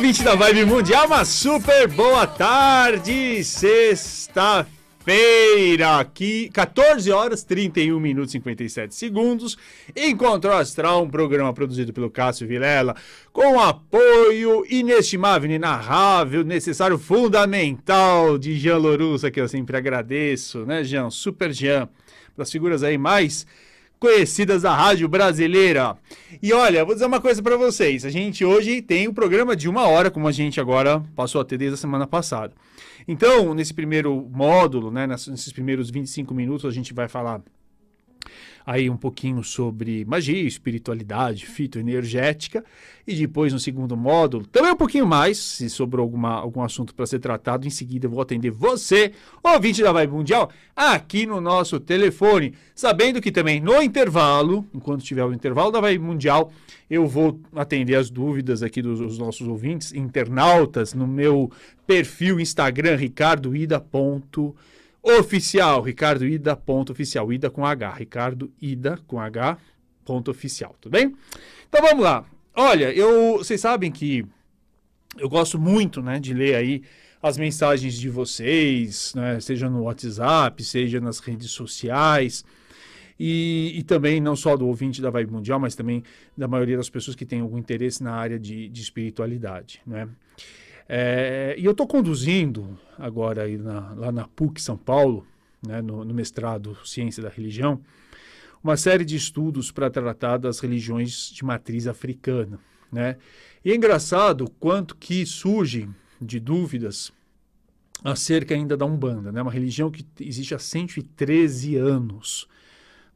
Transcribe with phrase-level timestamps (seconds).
[0.00, 4.66] ouvinte da Vibe Mundial, uma super boa tarde, sexta-feira,
[5.98, 9.58] aqui, 14 horas 31 minutos e 57 segundos.
[9.94, 12.96] Encontro Astral, um programa produzido pelo Cássio Vilela,
[13.30, 21.10] com apoio inestimável, inenarrável, necessário, fundamental de Jean Lorussa, que eu sempre agradeço, né, Jean?
[21.10, 21.90] Super Jean,
[22.38, 23.46] das figuras aí mais
[24.00, 25.94] conhecidas da rádio brasileira.
[26.42, 28.04] E olha, vou dizer uma coisa para vocês.
[28.04, 31.40] A gente hoje tem o um programa de uma hora, como a gente agora passou
[31.40, 32.54] a ter desde a semana passada.
[33.06, 37.42] Então, nesse primeiro módulo, né, nesses primeiros 25 minutos, a gente vai falar
[38.64, 42.64] aí um pouquinho sobre magia, espiritualidade, fitoenergética
[43.06, 47.06] e depois no segundo módulo também um pouquinho mais, se sobrou alguma, algum assunto para
[47.06, 51.80] ser tratado, em seguida eu vou atender você, ouvinte da Vibe Mundial, aqui no nosso
[51.80, 56.52] telefone, sabendo que também no intervalo, enquanto tiver o intervalo da Vibe Mundial,
[56.88, 61.50] eu vou atender as dúvidas aqui dos, dos nossos ouvintes, internautas, no meu
[61.86, 64.54] perfil Instagram, ricardoida.com
[65.02, 69.58] oficial, Ricardo Ida, ponto oficial, Ida com H, Ricardo Ida com H,
[70.04, 71.14] ponto oficial, tudo bem?
[71.68, 72.24] Então vamos lá.
[72.54, 74.24] Olha, eu, vocês sabem que
[75.18, 76.82] eu gosto muito, né, de ler aí
[77.22, 82.44] as mensagens de vocês, né, seja no WhatsApp, seja nas redes sociais,
[83.18, 86.02] e, e, também não só do ouvinte da Vibe Mundial, mas também
[86.34, 90.08] da maioria das pessoas que têm algum interesse na área de, de espiritualidade, né?
[90.92, 95.24] É, e eu estou conduzindo agora aí na, lá na PUC São Paulo,
[95.64, 97.80] né, no, no, mestrado Ciência da Religião,
[98.60, 102.58] uma série de estudos para tratar das religiões de matriz africana.
[102.90, 103.18] Né?
[103.64, 105.88] E é engraçado quanto que surge
[106.20, 107.12] de dúvidas
[108.02, 109.40] acerca ainda da Umbanda, né?
[109.42, 112.48] uma religião que existe há 113 anos.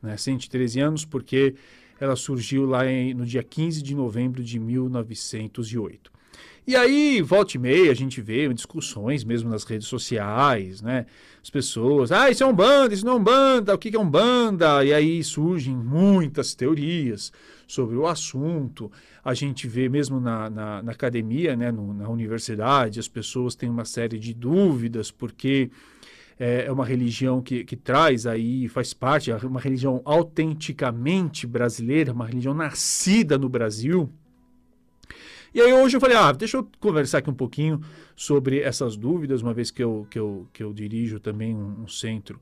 [0.01, 0.17] Né?
[0.17, 1.57] 113 anos porque
[1.99, 6.14] ela surgiu lá em, no dia 15 de novembro de 1908.
[6.67, 11.05] E aí, volta e meia, a gente vê discussões mesmo nas redes sociais, né?
[11.43, 14.01] As pessoas, ah, isso é um banda, isso não é um banda, o que é
[14.01, 14.83] um banda?
[14.83, 17.31] E aí surgem muitas teorias
[17.67, 18.91] sobre o assunto.
[19.23, 23.69] A gente vê mesmo na, na, na academia, né, no, na universidade, as pessoas têm
[23.69, 25.71] uma série de dúvidas, porque
[26.41, 32.15] é, é uma religião que, que traz aí, faz parte, é uma religião autenticamente brasileira,
[32.15, 34.11] uma religião nascida no Brasil
[35.55, 37.81] e aí hoje eu falei, ah, deixa eu conversar aqui um pouquinho
[38.17, 41.89] sobre essas dúvidas, uma vez que eu, que eu, que eu dirijo também um, um
[41.89, 42.41] centro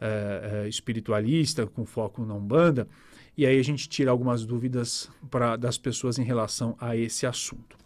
[0.00, 2.88] é, é, espiritualista com foco na Umbanda,
[3.36, 7.76] e aí a gente tira algumas dúvidas pra, das pessoas em relação a esse assunto.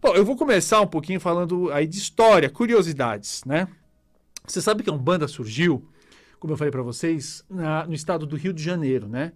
[0.00, 3.68] Bom, eu vou começar um pouquinho falando aí de história, curiosidades, né?
[4.46, 5.86] Você sabe que a Umbanda surgiu,
[6.38, 9.32] como eu falei para vocês, na, no estado do Rio de Janeiro, né?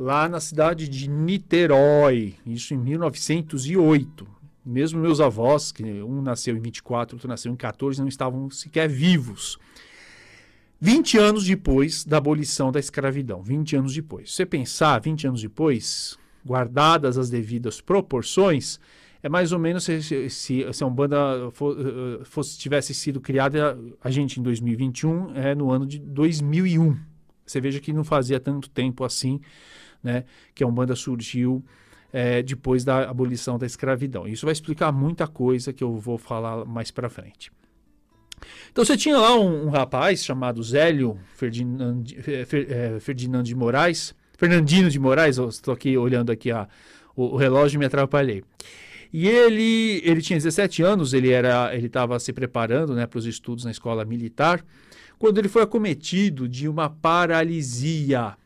[0.00, 4.26] Lá na cidade de Niterói, isso em 1908.
[4.64, 8.88] Mesmo meus avós, que um nasceu em 24, outro nasceu em 14, não estavam sequer
[8.88, 9.58] vivos.
[10.80, 14.30] 20 anos depois da abolição da escravidão, 20 anos depois.
[14.30, 18.80] Se você pensar, 20 anos depois, guardadas as devidas proporções,
[19.22, 23.78] é mais ou menos se, se, se a Umbanda for, eh, fosse, tivesse sido criada,
[24.02, 26.96] a gente em 2021, é no ano de 2001.
[27.44, 29.40] Você veja que não fazia tanto tempo assim
[30.02, 30.24] né,
[30.54, 31.64] que a Umbanda surgiu
[32.12, 34.26] é, depois da abolição da escravidão.
[34.26, 37.52] Isso vai explicar muita coisa que eu vou falar mais para frente.
[38.72, 44.88] Então você tinha lá um, um rapaz chamado Zélio Ferdinand, é, Ferdinand de Moraes, Fernandino
[44.88, 46.66] de Moraes, estou aqui olhando aqui a,
[47.14, 48.42] o, o relógio e me atrapalhei.
[49.12, 53.26] E ele, ele tinha 17 anos, ele era, ele estava se preparando né, para os
[53.26, 54.64] estudos na escola militar,
[55.18, 58.36] quando ele foi acometido de uma paralisia.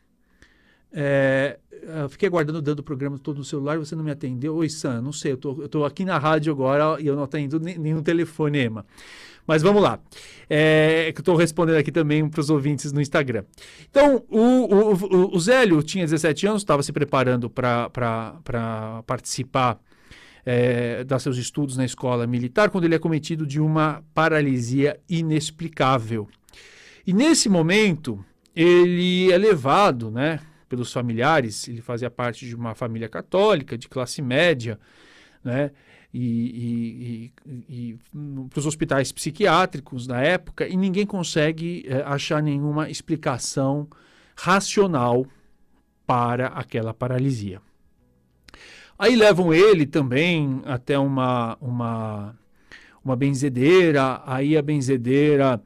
[0.97, 1.59] É,
[2.01, 4.55] eu fiquei aguardando dando o programa todo no celular você não me atendeu.
[4.55, 7.59] Oi, Sam, não sei, eu tô, tô aqui na rádio agora e eu não atendo
[7.59, 8.85] nenhum telefonema.
[9.45, 9.99] Mas vamos lá.
[10.49, 13.43] É, que eu estou respondendo aqui também para os ouvintes no Instagram.
[13.89, 19.77] Então, o, o, o, o Zélio tinha 17 anos, estava se preparando para participar
[20.45, 26.27] é, seus estudos na escola militar, quando ele é cometido de uma paralisia inexplicável.
[27.05, 28.23] E nesse momento,
[28.55, 30.39] ele é levado, né?
[30.67, 34.79] Pelos familiares, ele fazia parte de uma família católica, de classe média,
[35.43, 35.71] né?
[36.13, 37.99] E, e, e, e
[38.49, 43.87] para os hospitais psiquiátricos na época, e ninguém consegue é, achar nenhuma explicação
[44.35, 45.25] racional
[46.07, 47.61] para aquela paralisia.
[48.97, 52.35] Aí levam ele também até uma, uma,
[53.03, 55.61] uma benzedeira, aí a benzedeira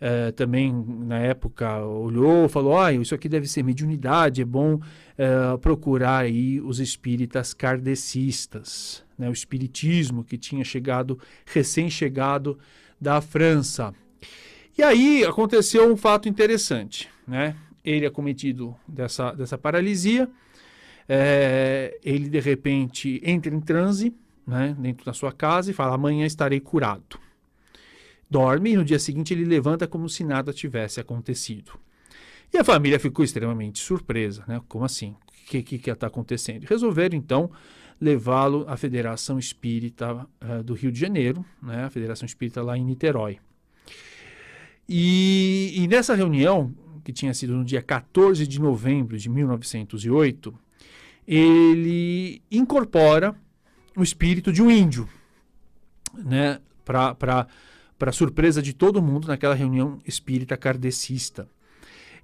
[0.00, 5.58] é, também na época olhou, falou: ah, isso aqui deve ser mediunidade, é bom uh,
[5.58, 12.58] procurar aí os espíritas kardecistas, né, o espiritismo que tinha chegado, recém-chegado
[12.98, 13.92] da França.
[14.76, 17.54] E aí aconteceu um fato interessante, né?
[17.84, 20.30] Ele é cometido dessa, dessa paralisia,
[21.06, 24.14] é, ele de repente entra em transe,
[24.46, 27.18] né, dentro da sua casa e fala: amanhã estarei curado.
[28.30, 31.72] Dorme e no dia seguinte ele levanta como se nada tivesse acontecido.
[32.52, 34.60] E a família ficou extremamente surpresa, né?
[34.68, 35.16] Como assim?
[35.52, 36.64] O que está acontecendo?
[36.64, 37.50] Resolveram então
[38.00, 41.84] levá-lo à Federação Espírita uh, do Rio de Janeiro, né?
[41.84, 43.38] A Federação Espírita lá em Niterói.
[44.88, 46.74] E, e nessa reunião,
[47.04, 50.52] que tinha sido no dia 14 de novembro de 1908,
[51.26, 53.34] ele incorpora
[53.96, 55.08] o espírito de um índio,
[56.14, 56.60] né?
[56.84, 57.46] Para
[58.12, 61.48] surpresa de todo mundo naquela reunião espírita kardecista.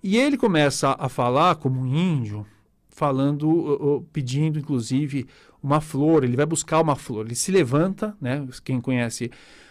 [0.02, 2.46] E ele começa a falar como um índio,
[2.88, 5.26] falando, pedindo inclusive
[5.62, 8.46] uma flor, ele vai buscar uma flor, ele se levanta, né?
[8.64, 9.30] Quem conhece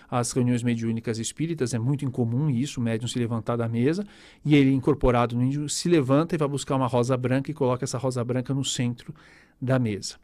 [0.10, 4.06] as reuniões mediúnicas espíritas é muito incomum isso, o médium se levantar da mesa
[4.44, 7.84] e ele incorporado no índio se levanta e vai buscar uma rosa branca e coloca
[7.84, 9.14] essa rosa branca no centro
[9.60, 10.16] da mesa.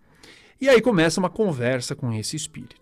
[0.60, 2.81] E aí começa uma conversa com esse espírito.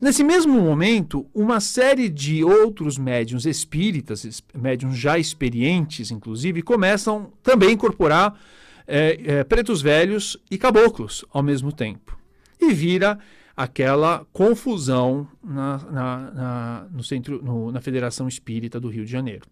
[0.00, 7.68] Nesse mesmo momento, uma série de outros médiums espíritas, médiums já experientes, inclusive, começam também
[7.68, 8.40] a incorporar
[8.86, 12.18] é, é, pretos velhos e caboclos ao mesmo tempo.
[12.58, 13.18] E vira
[13.54, 19.46] aquela confusão na, na, na no centro, no, na Federação Espírita do Rio de Janeiro.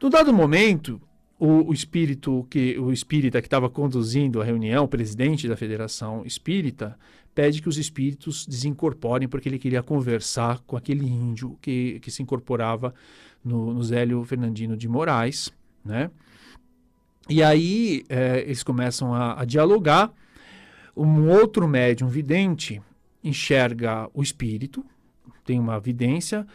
[0.00, 1.00] No dado momento,
[1.40, 6.22] o, o espírito que o espírita que estava conduzindo a reunião, o presidente da Federação
[6.26, 6.98] Espírita,
[7.34, 12.22] pede que os espíritos desincorporem, porque ele queria conversar com aquele índio que, que se
[12.22, 12.94] incorporava
[13.42, 15.50] no, no Zélio Fernandino de Moraes,
[15.82, 16.10] né?
[17.26, 20.12] E aí é, eles começam a, a dialogar.
[20.94, 22.82] Um outro médium vidente
[23.24, 24.84] enxerga o espírito,
[25.44, 26.46] tem uma vidência,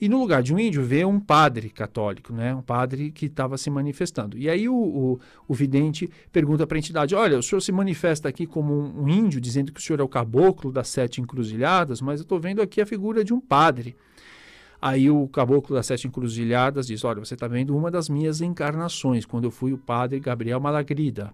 [0.00, 2.54] e no lugar de um índio vê um padre católico, né?
[2.54, 4.36] um padre que estava se manifestando.
[4.36, 8.28] E aí o, o, o vidente pergunta para a entidade: Olha, o senhor se manifesta
[8.28, 12.00] aqui como um, um, índio, dizendo que o senhor é o caboclo das sete encruzilhadas,
[12.00, 13.96] mas eu estou vendo aqui a figura de um padre.
[14.80, 19.24] Aí o caboclo das sete encruzilhadas diz: Olha, você está vendo uma das minhas encarnações,
[19.24, 21.32] quando eu fui o padre Gabriel Malagrida.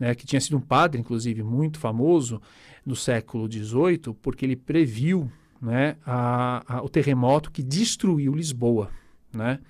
[0.00, 2.40] Né, que tinha sido um padre, inclusive, muito famoso
[2.84, 5.30] no século XVIII, porque ele previu
[5.62, 8.90] né, a, a, o terremoto que destruiu Lisboa.
[9.32, 9.60] Né?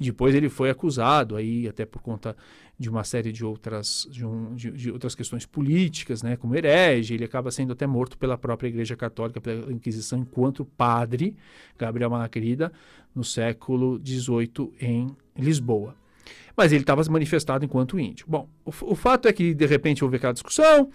[0.00, 2.36] E depois ele foi acusado, aí até por conta
[2.78, 7.14] de uma série de outras, de, um, de, de, outras questões políticas, né, como herege,
[7.14, 11.36] ele acaba sendo até morto pela própria Igreja Católica, pela Inquisição, enquanto padre,
[11.76, 12.72] Gabriel Malacrida,
[13.14, 15.96] no século XVIII em Lisboa
[16.58, 18.26] mas ele estava manifestado enquanto índio.
[18.28, 20.90] Bom, o, o, fato é que, de repente, houve aquela discussão,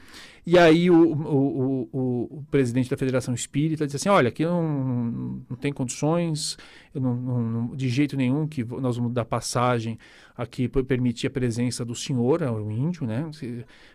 [0.45, 5.56] e aí o, o, o presidente da Federação Espírita disse assim, olha, aqui não, não
[5.56, 6.57] tem condições,
[6.94, 9.97] não, não, de jeito nenhum que nós vamos dar passagem
[10.35, 13.29] aqui para permitir a presença do senhor, é o índio, né?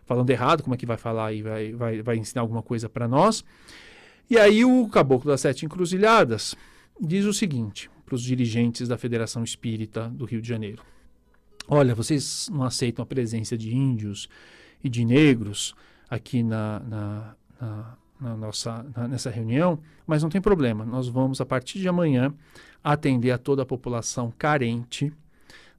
[0.06, 3.06] Falando errado, como é que vai falar e vai, vai, vai ensinar alguma coisa para
[3.06, 3.44] nós?
[4.30, 6.54] E aí o Caboclo das Sete Encruzilhadas
[6.98, 10.82] diz o seguinte para os dirigentes da Federação Espírita do Rio de Janeiro
[11.68, 14.28] olha, vocês não aceitam a presença de índios
[14.82, 15.74] e de negros
[16.08, 21.46] aqui na, na, na, na nossa, nessa reunião, mas não tem problema, nós vamos, a
[21.46, 22.34] partir de amanhã,
[22.82, 25.12] atender a toda a população carente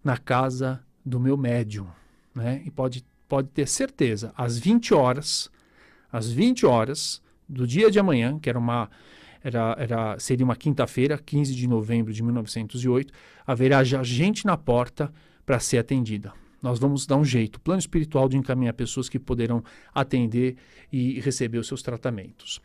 [0.04, 1.88] na casa do meu médium.
[2.34, 2.62] Né?
[2.66, 5.50] E pode, pode ter certeza, às 20 horas,
[6.12, 8.90] às 20 horas do dia de amanhã, que era uma,
[9.44, 13.12] era, era, seria uma quinta-feira, 15 de novembro de 1908,
[13.46, 15.12] haverá já gente na porta
[15.50, 16.32] para ser atendida.
[16.62, 20.58] Nós vamos dar um jeito, plano espiritual de encaminhar pessoas que poderão atender
[20.94, 22.62] e receber os seus tratamentos.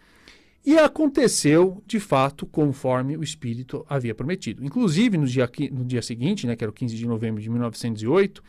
[0.63, 4.63] E aconteceu, de fato, conforme o espírito havia prometido.
[4.63, 8.45] Inclusive, no dia, no dia seguinte, né, que era o 15 de novembro de 1908,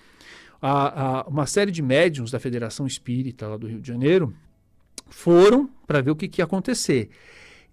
[0.61, 4.35] a, a, uma série de médiums da Federação Espírita lá do Rio de Janeiro
[5.07, 7.09] foram para ver o que, que ia acontecer.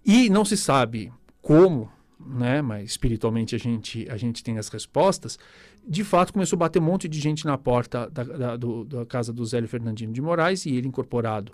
[0.05, 1.91] E não se sabe como,
[2.25, 5.37] né, mas espiritualmente a gente, a gente tem as respostas,
[5.87, 9.05] de fato começou a bater um monte de gente na porta da, da, do, da
[9.05, 11.51] casa do Zélio Fernandino de Moraes e ele incorporado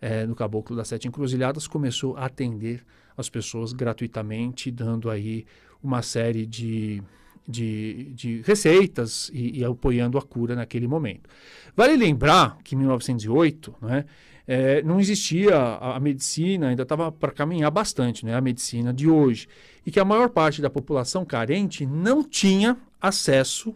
[0.00, 2.84] é, no Caboclo das Sete Encruzilhadas começou a atender
[3.16, 5.46] as pessoas gratuitamente, dando aí
[5.82, 7.02] uma série de,
[7.46, 11.28] de, de receitas e, e, apoiando a cura naquele momento.
[11.76, 14.04] Vale lembrar que em 1908, né,
[14.46, 19.08] é, não existia a, a medicina, ainda estava para caminhar bastante, né, a medicina de
[19.08, 19.48] hoje,
[19.86, 23.74] e que a maior parte da população carente não tinha acesso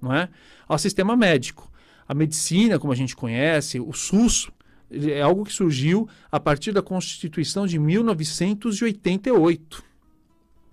[0.00, 0.28] não é,
[0.66, 1.70] ao sistema médico.
[2.08, 4.50] a medicina, como a gente conhece, o SUS,
[4.90, 9.84] é algo que surgiu a partir da Constituição de 1988.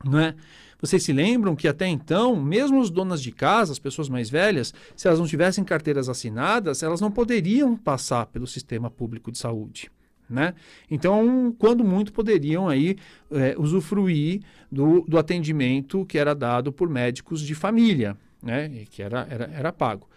[0.03, 0.33] Não é?
[0.79, 4.73] Vocês se lembram que até então, mesmo os donas de casa, as pessoas mais velhas,
[4.95, 9.89] se elas não tivessem carteiras assinadas, elas não poderiam passar pelo sistema público de saúde.
[10.29, 10.53] Né?
[10.91, 12.97] Então, quando muito, poderiam aí
[13.31, 14.41] é, usufruir
[14.71, 18.69] do, do atendimento que era dado por médicos de família, né?
[18.89, 20.07] que era, era, era pago.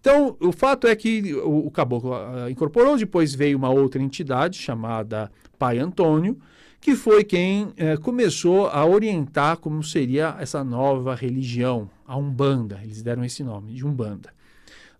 [0.00, 4.56] Então, o fato é que o, o caboclo uh, incorporou, depois veio uma outra entidade
[4.56, 6.38] chamada Pai Antônio,
[6.80, 12.80] que foi quem eh, começou a orientar como seria essa nova religião, a Umbanda.
[12.82, 14.32] Eles deram esse nome, de Umbanda.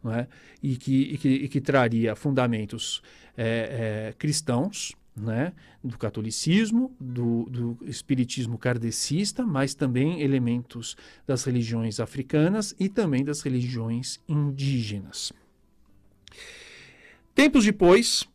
[0.02, 0.28] Não é?
[0.62, 3.02] e, que, e, que, e que traria fundamentos
[3.36, 11.98] eh, eh, cristãos, né, do catolicismo, do, do, espiritismo kardecista, mas também elementos das religiões
[11.98, 15.32] africanas e também das religiões indígenas.
[17.34, 18.28] Tempos depois,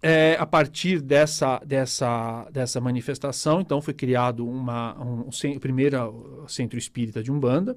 [0.00, 7.22] é, a partir dessa, dessa, dessa manifestação, então foi criado uma, um, um, centro espírita
[7.22, 7.76] de Umbanda,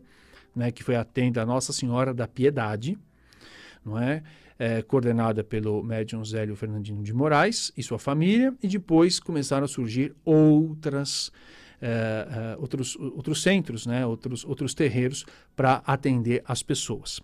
[0.56, 2.98] né, que foi a tenda Nossa Senhora da Piedade,
[3.84, 4.22] não é?
[4.60, 9.68] é coordenada pelo médium Zélio Fernandino de Moraes e sua família, e depois começaram a
[9.68, 11.32] surgir outras,
[11.82, 15.26] é, é, outros, outros centros, né, outros, outros terreiros
[15.56, 17.20] para atender as pessoas.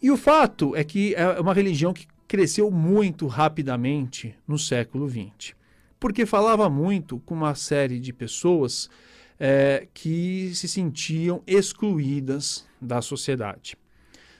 [0.00, 5.54] E o fato é que é uma religião que cresceu muito rapidamente no século XX,
[5.98, 8.90] porque falava muito com uma série de pessoas
[9.38, 13.76] é, que se sentiam excluídas da sociedade.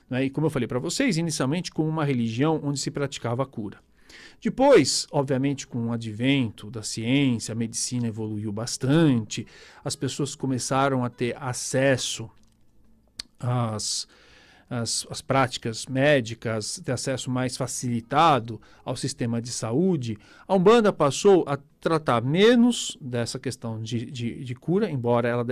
[0.09, 0.25] Né?
[0.25, 3.79] E como eu falei para vocês, inicialmente como uma religião onde se praticava a cura.
[4.41, 9.45] Depois, obviamente, com o advento da ciência, a medicina evoluiu bastante,
[9.83, 12.29] as pessoas começaram a ter acesso
[13.39, 14.07] às
[14.69, 21.45] as, as práticas médicas, ter acesso mais facilitado ao sistema de saúde, a Umbanda passou
[21.47, 25.45] a tratar menos dessa questão de, de, de cura, embora ela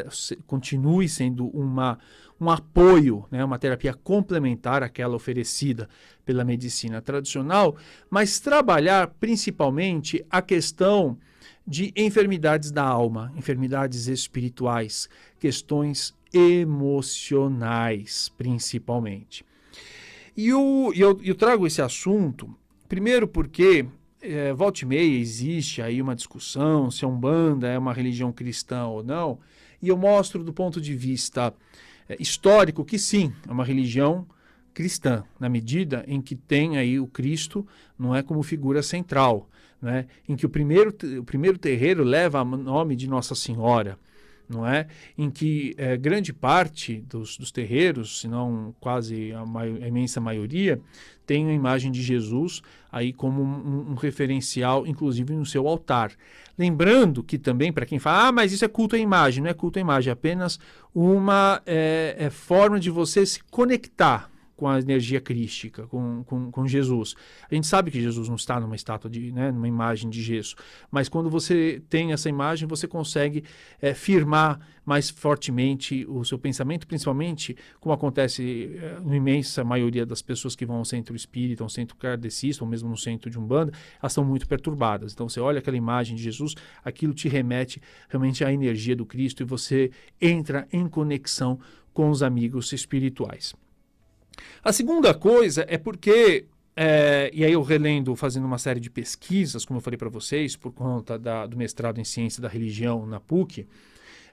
[0.46, 1.98] continue sendo uma,
[2.40, 5.88] um apoio, né, uma terapia complementar àquela oferecida
[6.26, 7.78] pela medicina tradicional,
[8.10, 11.18] mas trabalhar principalmente a questão
[11.66, 19.46] de enfermidades da alma, enfermidades espirituais, questões emocionais, principalmente.
[20.36, 22.54] E eu, eu, eu trago esse assunto,
[22.90, 23.86] primeiro porque
[24.22, 28.86] é, volta e meia existe aí uma discussão se a Umbanda é uma religião cristã
[28.86, 29.40] ou não,
[29.82, 31.54] e eu mostro do ponto de vista
[32.10, 34.28] é, histórico que sim, é uma religião
[34.74, 37.66] cristã, na medida em que tem aí o Cristo,
[37.98, 39.50] não é como figura central,
[39.82, 40.06] né?
[40.28, 43.98] em que o primeiro, o primeiro terreiro leva o nome de Nossa Senhora,
[44.48, 44.88] não é?
[45.18, 50.80] Em que é, grande parte dos, dos, terreiros, se não quase a, a, imensa maioria,
[51.26, 52.62] tem a imagem de Jesus
[52.92, 56.12] aí como um, um, referencial, inclusive no seu altar.
[56.58, 59.54] Lembrando que também, para quem fala, ah, mas isso é culto à imagem, não é
[59.54, 60.60] culto à imagem, é apenas
[60.94, 66.68] uma é, é forma de você se conectar com a energia crística, com, com, com,
[66.68, 67.16] Jesus.
[67.50, 70.56] A gente sabe que Jesus não está numa estátua, de, né, numa imagem de gesso,
[70.90, 73.44] mas quando você tem essa imagem, você consegue
[73.82, 80.22] é, firmar mais fortemente o seu pensamento, principalmente como acontece é, na imensa maioria das
[80.22, 83.74] pessoas que vão ao centro espírita, ao centro kardecista, ou mesmo no centro de Umbanda,
[84.00, 85.14] elas estão muito perturbadas.
[85.14, 89.42] Então você olha aquela imagem de Jesus, aquilo te remete realmente à energia do Cristo
[89.42, 91.60] e você entra em conexão
[91.94, 93.56] com os amigos espirituais.
[94.64, 99.66] A segunda coisa é porque, é, e aí eu relendo, fazendo uma série de pesquisas,
[99.66, 103.20] como eu falei para vocês, por conta da, do mestrado em ciência da religião na
[103.20, 103.68] PUC,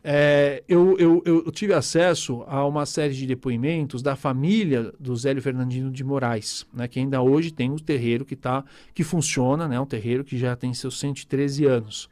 [0.05, 5.41] é, eu, eu, eu, tive acesso a uma série de depoimentos da família do Zélio
[5.41, 9.79] Fernandino de Moraes, né, que ainda hoje tem um terreiro que, tá, que funciona, né,
[9.79, 12.09] um terreiro que já tem seus 113 anos.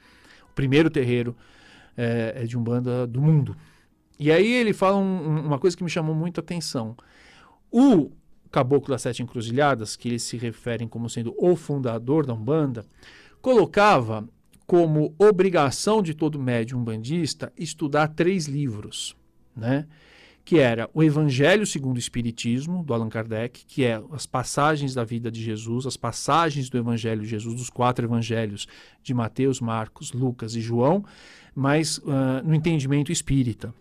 [0.53, 1.37] O primeiro terreiro
[1.97, 3.57] é, é de Umbanda do mundo.
[4.21, 6.97] E aí ele fala um, uma coisa que me chamou muito a atenção.
[7.71, 8.11] O
[8.51, 12.85] Caboclo das Sete Encruzilhadas, que eles se referem como sendo o fundador da Umbanda,
[13.41, 14.29] colocava
[14.67, 19.17] como obrigação de todo médium umbandista estudar três livros,
[19.57, 19.87] né?
[20.45, 25.05] que era o Evangelho segundo o Espiritismo, do Allan Kardec, que é as passagens da
[25.05, 28.67] vida de Jesus, as passagens do Evangelho de Jesus, dos quatro evangelhos
[29.03, 31.05] de Mateus, Marcos, Lucas e João,
[31.55, 33.73] mas uh, no entendimento espírita.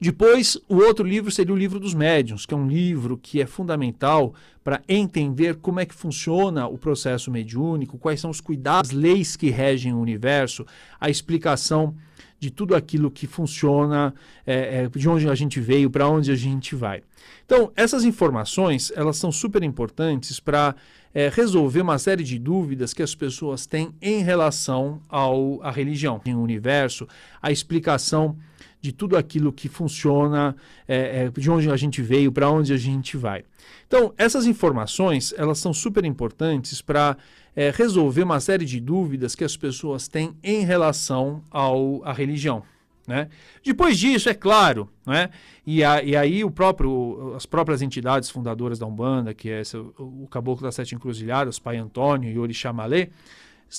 [0.00, 3.46] Depois, o outro livro seria o livro dos médiuns, que é um livro que é
[3.46, 8.96] fundamental para entender como é que funciona o processo mediúnico, quais são os cuidados, as
[8.96, 10.66] leis que regem o universo,
[11.00, 11.94] a explicação
[12.38, 14.14] de tudo aquilo que funciona,
[14.46, 17.02] é, é, de onde a gente veio, para onde a gente vai.
[17.46, 20.74] Então, essas informações elas são super importantes para
[21.14, 26.20] é, resolver uma série de dúvidas que as pessoas têm em relação ao, à religião,
[26.26, 27.06] em universo,
[27.40, 28.36] a explicação
[28.84, 30.54] de tudo aquilo que funciona,
[30.86, 33.42] é, é, de onde a gente veio, para onde a gente vai.
[33.86, 37.16] Então, essas informações elas são super importantes para
[37.56, 42.62] é, resolver uma série de dúvidas que as pessoas têm em relação ao, à religião.
[43.06, 43.28] Né?
[43.64, 45.30] Depois disso, é claro, né?
[45.66, 49.78] e, a, e aí o próprio, as próprias entidades fundadoras da Umbanda, que é esse,
[49.78, 53.08] o Caboclo das Sete Encruzilhadas, Pai Antônio e Orixá Malê,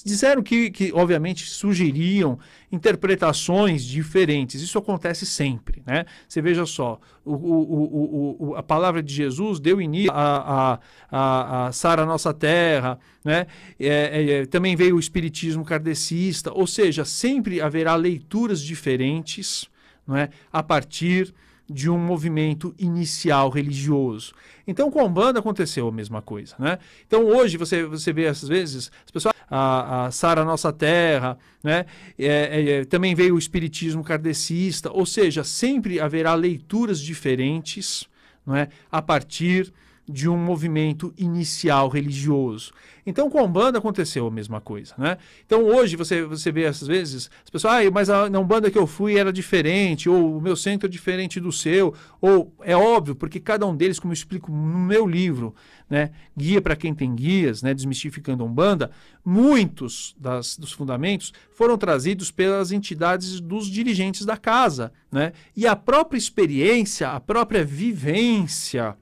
[0.04, 2.38] disseram que, que, obviamente, sugeriam
[2.72, 4.62] interpretações diferentes.
[4.62, 5.82] Isso acontece sempre.
[5.86, 6.06] Né?
[6.28, 10.80] Você veja só, o, o, o, a palavra de Jesus deu início a, a,
[11.12, 13.48] a, a Sara Nossa Terra, né?
[13.80, 19.68] É, é, é, também veio o Espiritismo kardecista, ou seja, sempre haverá leituras diferentes
[20.08, 20.30] não é?
[20.52, 21.34] a partir
[21.68, 24.34] de um movimento inicial religioso.
[24.68, 26.78] Então, com a Umbanda aconteceu a mesma coisa, né?
[27.08, 31.86] Então, hoje você, você vê às vezes as pessoas a, a Sara Nossa Terra, né?
[32.18, 38.08] É, é, é, também veio o espiritismo kardecista, ou seja, sempre haverá leituras diferentes,
[38.46, 38.70] não é?
[38.92, 39.74] A partir
[40.08, 42.72] de um movimento inicial religioso.
[43.08, 45.18] Então, com a Umbanda aconteceu a mesma coisa, né?
[45.46, 48.78] Então, hoje você, você vê às vezes as pessoas, ah, mas a, na Umbanda que
[48.78, 53.16] eu fui era diferente, ou o meu centro é diferente do seu, ou é óbvio,
[53.16, 55.56] porque cada um deles, como eu explico no meu livro,
[55.90, 58.92] né, Guia para quem tem guias, né, Desmistificando Umbanda,
[59.24, 65.34] muitos das, dos fundamentos foram trazidos pelas entidades dos dirigentes da casa, né?
[65.56, 68.98] E a própria experiência, a própria vivência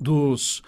[0.00, 0.62] dos,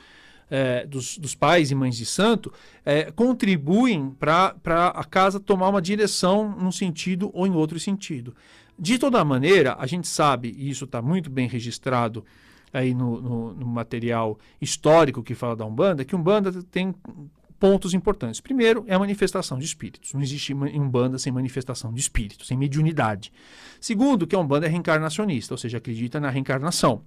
[0.51, 2.53] é, dos, dos, pais e mães de santo
[2.85, 4.55] é, contribuem para
[4.95, 8.35] a casa tomar uma direção num sentido ou em outro sentido.
[8.79, 12.25] De toda maneira, a gente sabe, e isso está muito bem registrado
[12.75, 16.93] aí no, no, no, material histórico que fala da Umbanda, que Umbanda tem
[17.59, 18.41] pontos importantes.
[18.41, 20.13] Primeiro, é a manifestação de espíritos.
[20.13, 23.33] Não existe Umbanda sem manifestação de espíritos, sem mediunidade.
[23.81, 27.03] Segundo, que a Umbanda é reencarnacionista, ou seja, acredita na reencarnação.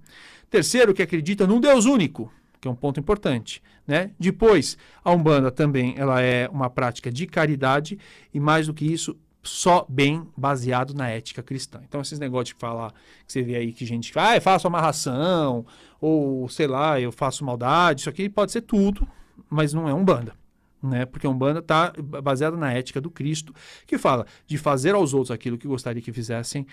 [0.50, 3.62] Terceiro, que acredita num Deus único, que é um ponto importante.
[3.86, 4.10] Né?
[4.18, 7.98] Depois, a Umbanda também ela é uma prática de caridade
[8.32, 11.80] e, mais do que isso, só bem baseado na ética cristã.
[11.86, 12.92] Então, esses negócios de falar,
[13.26, 15.64] que você vê aí que gente fala, ah, eu faço amarração,
[16.00, 19.06] ou sei lá, eu faço maldade, isso aqui pode ser tudo,
[19.48, 20.34] mas não é Umbanda.
[20.82, 21.04] Né?
[21.06, 23.52] Porque a Umbanda está baseada na ética do Cristo,
[23.86, 26.66] que fala de fazer aos outros aquilo que gostaria que fizessem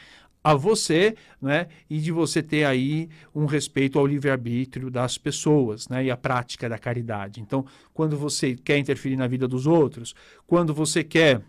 [0.44, 1.66] a você, né?
[1.90, 6.06] E de você ter aí um respeito ao livre-arbítrio das pessoas, né?
[6.06, 7.42] E a prática da caridade.
[7.42, 10.14] Então, quando você quer interferir na vida dos outros,
[10.46, 11.42] quando você quer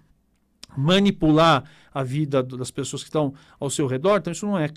[0.77, 4.69] manipular a vida das pessoas que estão ao seu redor, então isso não é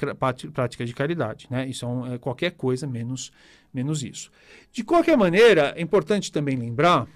[0.54, 1.68] prática de caridade, né?
[1.68, 3.32] Isso é, um, é qualquer coisa menos,
[3.74, 4.32] menos isso.
[4.72, 7.08] De qualquer maneira, é importante também lembrar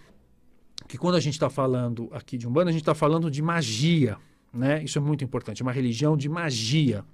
[0.87, 4.17] que quando a gente está falando aqui de Umbanda, a gente está falando de magia,
[4.53, 4.83] né?
[4.83, 7.05] Isso é muito importante, é uma religião de magia.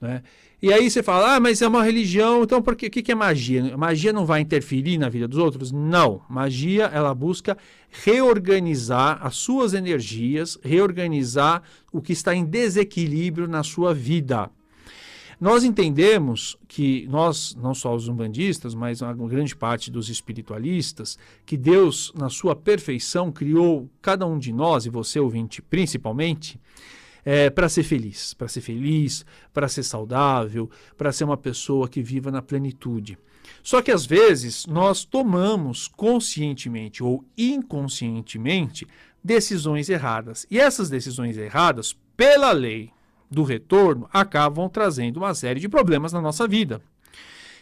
[0.00, 0.22] Né?
[0.60, 3.76] E aí você fala, ah, mas é uma religião, então por que, que, é magia?
[3.76, 5.70] Magia não vai interferir na vida dos outros?
[5.70, 6.22] Não.
[6.28, 7.56] Magia, ela busca
[7.90, 14.50] reorganizar as suas energias, reorganizar o que está em desequilíbrio na sua vida.
[15.40, 21.56] Nós entendemos que nós, não só os umbandistas, mas uma grande parte dos espiritualistas, que
[21.56, 26.58] Deus, na sua perfeição, criou cada um de nós, e você ouvinte principalmente,
[27.24, 32.02] é, para ser feliz, para ser feliz, para ser saudável, para ser uma pessoa que
[32.02, 33.18] viva na plenitude.
[33.62, 38.86] Só que às vezes nós tomamos conscientemente ou inconscientemente
[39.22, 40.46] decisões erradas.
[40.50, 42.90] E essas decisões erradas, pela lei
[43.30, 46.80] do retorno acabam trazendo uma série de problemas na nossa vida.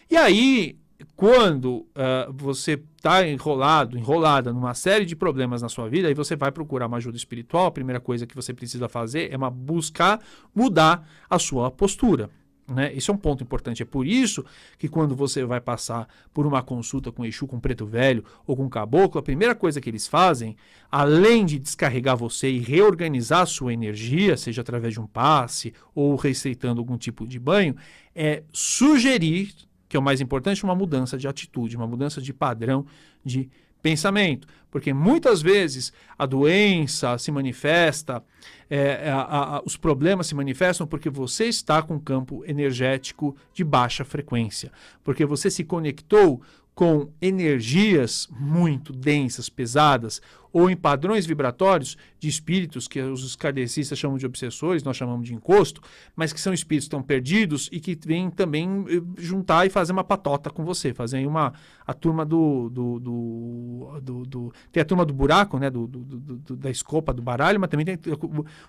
[0.09, 0.77] E aí,
[1.15, 6.35] quando uh, você está enrolado, enrolada numa série de problemas na sua vida, aí você
[6.35, 10.19] vai procurar uma ajuda espiritual, a primeira coisa que você precisa fazer é uma, buscar
[10.55, 12.29] mudar a sua postura.
[12.67, 12.93] Né?
[12.93, 13.81] Isso é um ponto importante.
[13.81, 14.43] É por isso
[14.77, 18.69] que quando você vai passar por uma consulta com Exu, com Preto Velho ou com
[18.69, 20.55] Caboclo, a primeira coisa que eles fazem,
[20.89, 26.15] além de descarregar você e reorganizar a sua energia, seja através de um passe ou
[26.15, 27.75] receitando algum tipo de banho,
[28.15, 29.53] é sugerir,
[29.93, 32.83] que é o mais importante, uma mudança de atitude, uma mudança de padrão
[33.23, 33.47] de
[33.79, 38.23] pensamento, porque muitas vezes a doença se manifesta,
[38.67, 43.63] é, a, a, os problemas se manifestam porque você está com um campo energético de
[43.63, 44.71] baixa frequência,
[45.03, 46.41] porque você se conectou
[46.73, 50.19] com energias muito densas, pesadas,
[50.53, 55.33] ou em padrões vibratórios de espíritos que os kardecistas chamam de obsessores, nós chamamos de
[55.33, 55.81] encosto,
[56.15, 60.03] mas que são espíritos estão perdidos e que vêm também eh, juntar e fazer uma
[60.03, 61.53] patota com você, fazer uma
[61.85, 66.55] a turma do, do, do, do, do tem a turma do buraco, né, do, do,
[66.55, 67.97] da escopa do baralho, mas também tem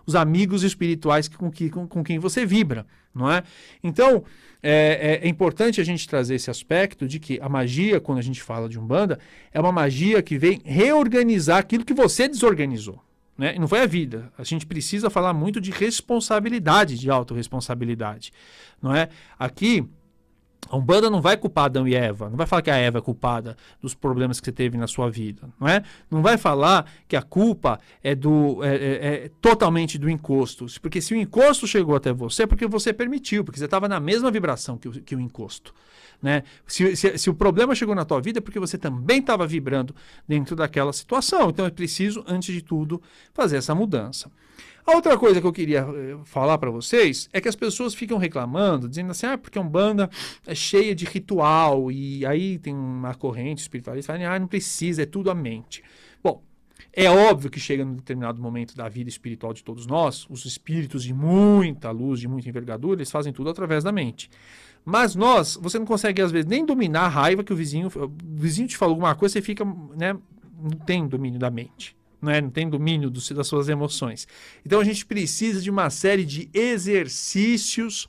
[0.07, 3.42] os amigos espirituais com, que, com, com quem você vibra, não é?
[3.83, 4.24] Então
[4.62, 8.22] é, é, é importante a gente trazer esse aspecto de que a magia, quando a
[8.22, 9.18] gente fala de umbanda,
[9.52, 12.98] é uma magia que vem reorganizar aquilo que você desorganizou.
[13.37, 13.57] Né?
[13.59, 14.33] Não foi a vida.
[14.38, 18.33] A gente precisa falar muito de responsabilidade, de autorresponsabilidade.
[18.80, 19.09] Não é?
[19.38, 19.85] Aqui,
[20.68, 23.00] a Umbanda não vai culpar Adão e Eva, não vai falar que a Eva é
[23.00, 25.83] culpada dos problemas que você teve na sua vida, não é?
[26.11, 31.00] Não vai falar que a culpa é do é, é, é totalmente do encosto, porque
[31.00, 34.31] se o encosto chegou até você é porque você permitiu, porque você estava na mesma
[34.31, 35.74] vibração que o, que o encosto.
[36.22, 36.42] Né?
[36.66, 39.94] Se, se, se, o problema chegou na tua vida é porque você também estava vibrando
[40.27, 41.50] dentro daquela situação.
[41.50, 43.03] Então é preciso, antes de tudo,
[43.35, 44.31] fazer essa mudança.
[44.87, 48.18] A outra coisa que eu queria eh, falar para vocês é que as pessoas ficam
[48.18, 50.11] reclamando, dizendo assim, ah, porque a Umbanda
[50.47, 55.07] é cheia de ritual e aí tem uma corrente espiritualista falando, ah, não precisa, é
[55.07, 55.83] tudo a mente.
[56.23, 56.42] Bom,
[56.92, 61.03] é óbvio que chega num determinado momento da vida espiritual de todos nós, os espíritos
[61.03, 64.29] de muita luz, de muita envergadura, eles fazem tudo através da mente.
[64.85, 68.12] Mas nós, você não consegue às vezes nem dominar a raiva que o vizinho, o
[68.23, 70.12] vizinho te falou alguma coisa, você fica, né,
[70.61, 71.97] não tem domínio da mente.
[72.24, 74.26] Não tem domínio do, das suas emoções.
[74.64, 78.08] Então a gente precisa de uma série de exercícios,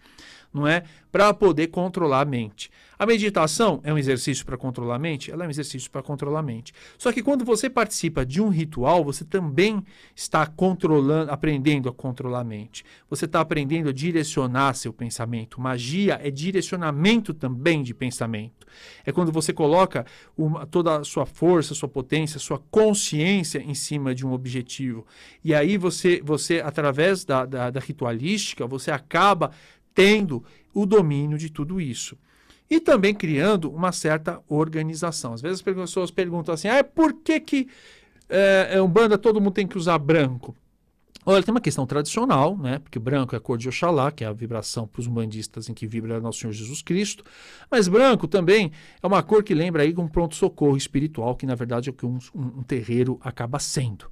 [0.56, 2.70] não é, para poder controlar a mente.
[2.98, 5.30] A meditação é um exercício para controlar a mente?
[5.30, 6.74] Ela é um exercício para controlar a mente.
[6.98, 9.84] Só que quando você participa de um ritual, você também
[10.16, 12.86] está controlando, aprendendo a controlar a mente.
[13.10, 15.60] Você está aprendendo a direcionar seu pensamento.
[15.60, 18.66] Magia é direcionamento também de pensamento.
[19.06, 20.06] É quando você coloca
[20.38, 25.06] uma, toda a sua força, sua potência, sua consciência em cima de um objetivo.
[25.44, 29.52] E aí você, você através da, da, da ritualística, você acaba
[29.96, 32.16] tendo o domínio de tudo isso
[32.70, 35.34] e também criando uma certa organização.
[35.34, 37.68] Às vezes as pessoas perguntam assim: ah, por que, que
[38.30, 40.56] é, é Umbanda todo mundo tem que usar branco?
[41.28, 42.78] Olha, tem uma questão tradicional, né?
[42.78, 45.74] Porque branco é a cor de Oxalá, que é a vibração para os umbandistas em
[45.74, 47.24] que vibra Nosso Senhor Jesus Cristo.
[47.70, 51.90] Mas branco também é uma cor que lembra aí um pronto-socorro espiritual, que na verdade
[51.90, 54.06] é o que um, um, um terreiro acaba sendo.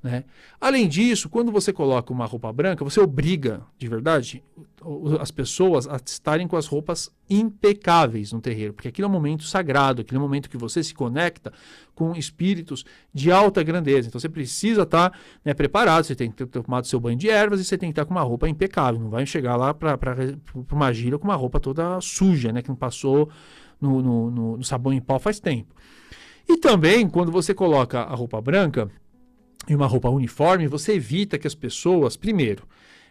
[0.00, 0.24] Né?
[0.60, 4.44] Além disso, quando você coloca uma roupa branca, você obriga, de verdade,
[5.20, 9.42] as pessoas a estarem com as roupas impecáveis no terreiro, porque aquele é um momento
[9.42, 11.52] sagrado, aquele é um momento que você se conecta
[11.96, 14.06] com espíritos de alta grandeza.
[14.06, 17.28] Então você precisa estar tá, né, preparado, você tem que ter tomado seu banho de
[17.28, 19.00] ervas e você tem que estar com uma roupa impecável.
[19.00, 19.98] Não vai chegar lá para
[20.70, 23.28] uma gira com uma roupa toda suja, né, que não passou
[23.80, 25.74] no, no, no, no sabão em pó faz tempo.
[26.48, 28.88] E também, quando você coloca a roupa branca,
[29.68, 32.64] e uma roupa uniforme, você evita que as pessoas, primeiro,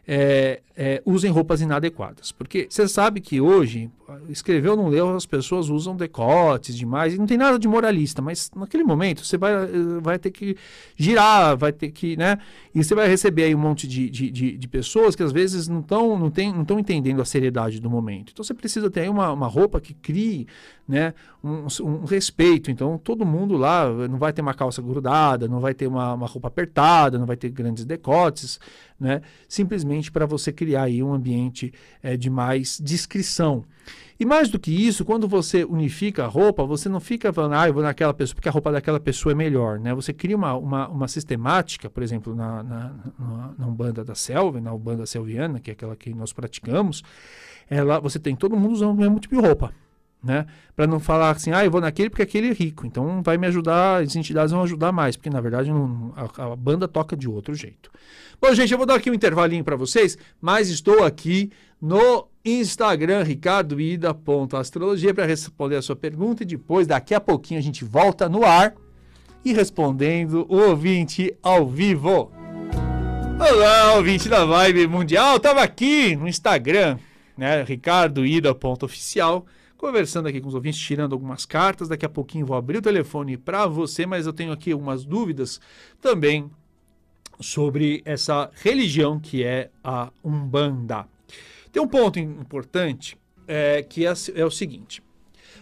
[0.07, 2.31] é, é, usem roupas inadequadas.
[2.31, 3.89] Porque você sabe que hoje,
[4.29, 8.49] escreveu não leu, as pessoas usam decotes demais, e não tem nada de moralista, mas
[8.55, 9.53] naquele momento você vai,
[10.01, 10.55] vai ter que
[10.95, 12.37] girar, vai ter que, né?
[12.73, 15.67] E você vai receber aí um monte de, de, de, de pessoas que às vezes
[15.67, 18.31] não estão não tem, não entendendo a seriedade do momento.
[18.31, 20.47] Então você precisa ter aí uma, uma roupa que crie
[20.87, 22.71] né, um, um, respeito.
[22.71, 26.27] Então todo mundo lá não vai ter uma calça grudada, não vai ter uma, uma
[26.27, 28.59] roupa apertada, não vai ter grandes decotes,
[28.99, 29.21] né?
[29.47, 33.65] Simplesmente para você criar aí um ambiente é, de mais discrição.
[34.19, 37.67] E mais do que isso, quando você unifica a roupa, você não fica falando, ah,
[37.67, 39.93] eu vou naquela pessoa porque a roupa daquela pessoa é melhor, né?
[39.93, 44.59] Você cria uma, uma, uma sistemática, por exemplo, na, na, na, na Umbanda da Selva,
[44.59, 47.03] na Umbanda Selviana, que é aquela que nós praticamos,
[47.69, 49.73] ela, você tem todo mundo usando o mesmo tipo de roupa
[50.23, 50.45] né?
[50.75, 53.47] Para não falar assim, ah, eu vou naquele porque aquele é rico, então vai me
[53.47, 57.29] ajudar, as entidades vão ajudar mais, porque na verdade não, a, a, banda toca de
[57.29, 57.91] outro jeito.
[58.41, 61.51] Bom, gente, eu vou dar aqui um intervalinho para vocês, mas estou aqui
[61.81, 67.83] no Instagram, ricardoida.astrologia, para responder a sua pergunta e depois, daqui a pouquinho, a gente
[67.83, 68.73] volta no ar
[69.43, 72.31] e respondendo o ouvinte ao vivo.
[73.39, 76.97] Olá, ouvinte da Vibe Mundial, estava aqui no Instagram,
[77.37, 79.45] né, ricardoida.oficial,
[79.77, 81.87] conversando aqui com os ouvintes, tirando algumas cartas.
[81.87, 85.61] Daqui a pouquinho vou abrir o telefone para você, mas eu tenho aqui algumas dúvidas
[86.01, 86.49] também
[87.39, 91.07] sobre essa religião que é a Umbanda.
[91.71, 95.03] Tem um ponto importante é, que é, é o seguinte.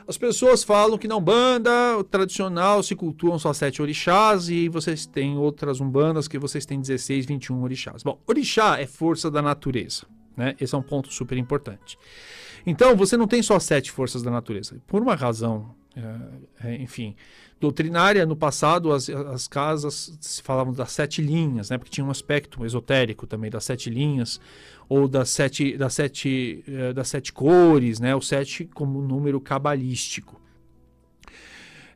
[0.08, 1.72] As pessoas falam que na Umbanda
[2.12, 7.26] tradicional se cultuam só sete orixás e vocês têm outras Umbandas que vocês têm 16,
[7.26, 8.04] 21 orixás.
[8.04, 10.06] Bom, orixá é força da natureza,
[10.38, 10.56] né?
[10.62, 11.98] Esse é um ponto super importante.
[12.66, 14.82] Então, você não tem só sete forças da natureza.
[14.88, 15.76] Por uma razão
[16.62, 17.16] é, enfim,
[17.60, 18.26] doutrinária.
[18.26, 21.78] No passado, as, as casas se falavam das sete linhas, né?
[21.78, 24.40] Porque tinha um aspecto esotérico também das sete linhas
[24.90, 28.14] ou das sete, das sete, uh, das sete cores, né?
[28.14, 30.42] O sete como número cabalístico.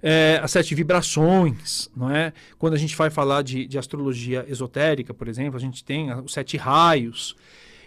[0.02, 2.32] É, as sete vibrações, não é?
[2.58, 6.32] Quando a gente vai falar de, de astrologia esotérica, por exemplo, a gente tem os
[6.32, 7.36] sete raios.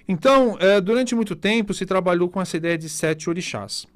[0.07, 3.87] Então, é, durante muito tempo se trabalhou com essa ideia de sete orixás.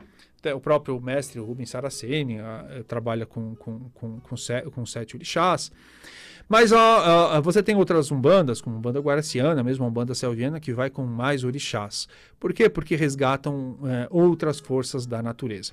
[0.54, 4.36] O próprio mestre Rubens Saraceni a, a, trabalha com, com, com, com,
[4.70, 5.72] com sete orixás.
[6.48, 10.72] Mas ó, você tem outras umbandas, como a Umbanda Guaraciana, mesmo a Umbanda Selviana, que
[10.72, 12.06] vai com mais orixás.
[12.38, 12.68] Por quê?
[12.68, 15.72] Porque resgatam é, outras forças da natureza.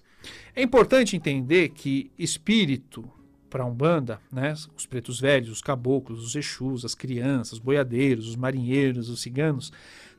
[0.55, 3.07] É importante entender que espírito
[3.51, 8.27] para a Umbanda, né, os pretos velhos, os caboclos, os exus, as crianças, os boiadeiros,
[8.27, 9.71] os marinheiros, os ciganos,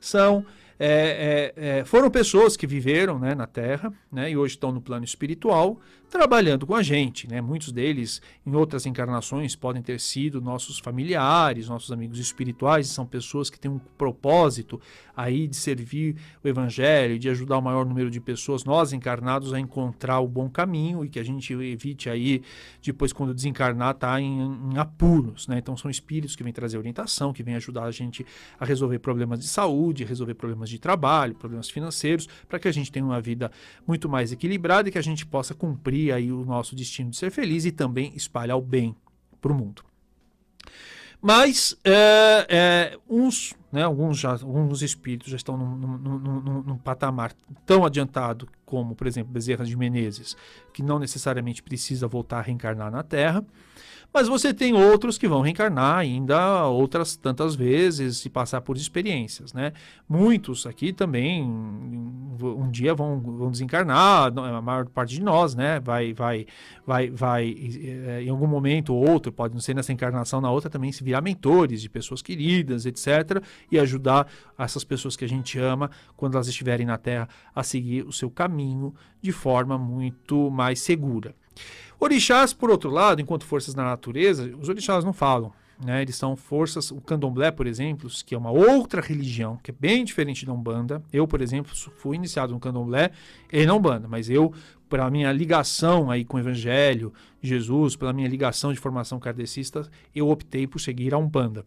[0.07, 0.45] são
[0.77, 4.81] é, é, é, foram pessoas que viveram né, na Terra né, e hoje estão no
[4.81, 7.27] plano espiritual trabalhando com a gente.
[7.27, 7.41] Né?
[7.41, 13.49] Muitos deles, em outras encarnações, podem ter sido nossos familiares, nossos amigos espirituais, são pessoas
[13.49, 14.79] que têm um propósito
[15.15, 19.59] aí de servir o Evangelho, de ajudar o maior número de pessoas, nós encarnados, a
[19.59, 22.41] encontrar o bom caminho e que a gente evite aí,
[22.83, 24.41] depois, quando desencarnar, tá em,
[24.71, 25.47] em apuros.
[25.47, 25.57] Né?
[25.57, 28.25] Então, são espíritos que vêm trazer orientação, que vêm ajudar a gente
[28.59, 32.91] a resolver problemas de saúde, resolver problemas de trabalho, problemas financeiros, para que a gente
[32.91, 33.51] tenha uma vida
[33.87, 37.31] muito mais equilibrada e que a gente possa cumprir aí o nosso destino de ser
[37.31, 38.95] feliz e também espalhar o bem
[39.41, 39.83] para o mundo.
[41.21, 46.77] Mas é, é, uns, né, alguns, já, alguns espíritos já estão num, num, num, num,
[46.77, 47.33] patamar
[47.65, 50.37] tão adiantado como, por exemplo, Bezerra de Menezes,
[50.71, 53.43] que não necessariamente precisa voltar a reencarnar na Terra.
[54.15, 59.51] Mas você tem outros que vão reencarnar ainda outras tantas vezes e passar por experiências,
[59.51, 59.73] né?
[60.07, 65.81] Muitos aqui também um dia vão, vão desencarnar, a maior parte de nós, né?
[65.81, 66.45] Vai, vai,
[66.87, 70.69] vai, vai eh, em algum momento ou outro, pode não ser nessa encarnação, na outra
[70.69, 73.43] também se virar mentores de pessoas queridas, etc.
[73.69, 78.07] E ajudar essas pessoas que a gente ama quando elas estiverem na Terra a seguir
[78.07, 81.35] o seu caminho de forma muito mais segura.
[81.99, 85.53] Orixás, por outro lado, enquanto forças da natureza, os orixás não falam.
[85.83, 86.01] Né?
[86.01, 90.05] Eles são forças, o candomblé, por exemplo, que é uma outra religião, que é bem
[90.05, 91.03] diferente da Umbanda.
[91.11, 93.11] Eu, por exemplo, fui iniciado no candomblé
[93.51, 94.53] e não Umbanda, mas eu,
[94.89, 100.29] pela minha ligação aí com o Evangelho, Jesus, pela minha ligação de formação kardecista, eu
[100.29, 101.65] optei por seguir a Umbanda.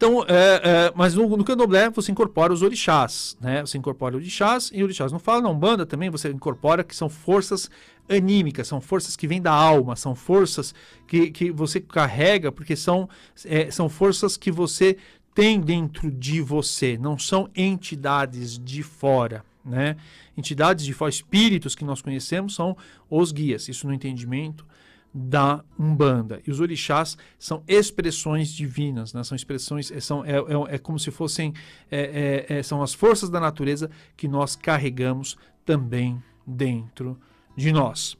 [0.00, 3.60] Então, é, é, mas no, no candomblé você incorpora os orixás, né?
[3.60, 7.70] Você incorpora orixás e orixás não fala na Umbanda também, você incorpora que são forças
[8.08, 10.74] anímicas, são forças que vêm da alma, são forças
[11.06, 13.10] que, que você carrega, porque são,
[13.44, 14.96] é, são forças que você
[15.34, 19.44] tem dentro de você, não são entidades de fora.
[19.62, 19.98] Né?
[20.34, 22.74] Entidades de fora, espíritos que nós conhecemos são
[23.10, 24.64] os guias, isso no entendimento
[25.12, 26.40] da Umbanda.
[26.46, 29.22] E os orixás são expressões divinas, né?
[29.24, 31.52] são expressões, é, são, é, é, é como se fossem,
[31.90, 37.18] é, é, são as forças da natureza que nós carregamos também dentro
[37.56, 38.16] de nós.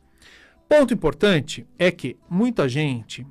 [0.69, 3.27] Ponto importante é que muita gente,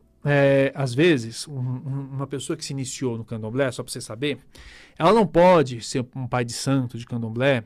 [0.73, 4.37] às vezes, um, uma pessoa que se iniciou no candomblé, só para você saber,
[4.97, 7.63] ela não pode ser um pai de santo de candomblé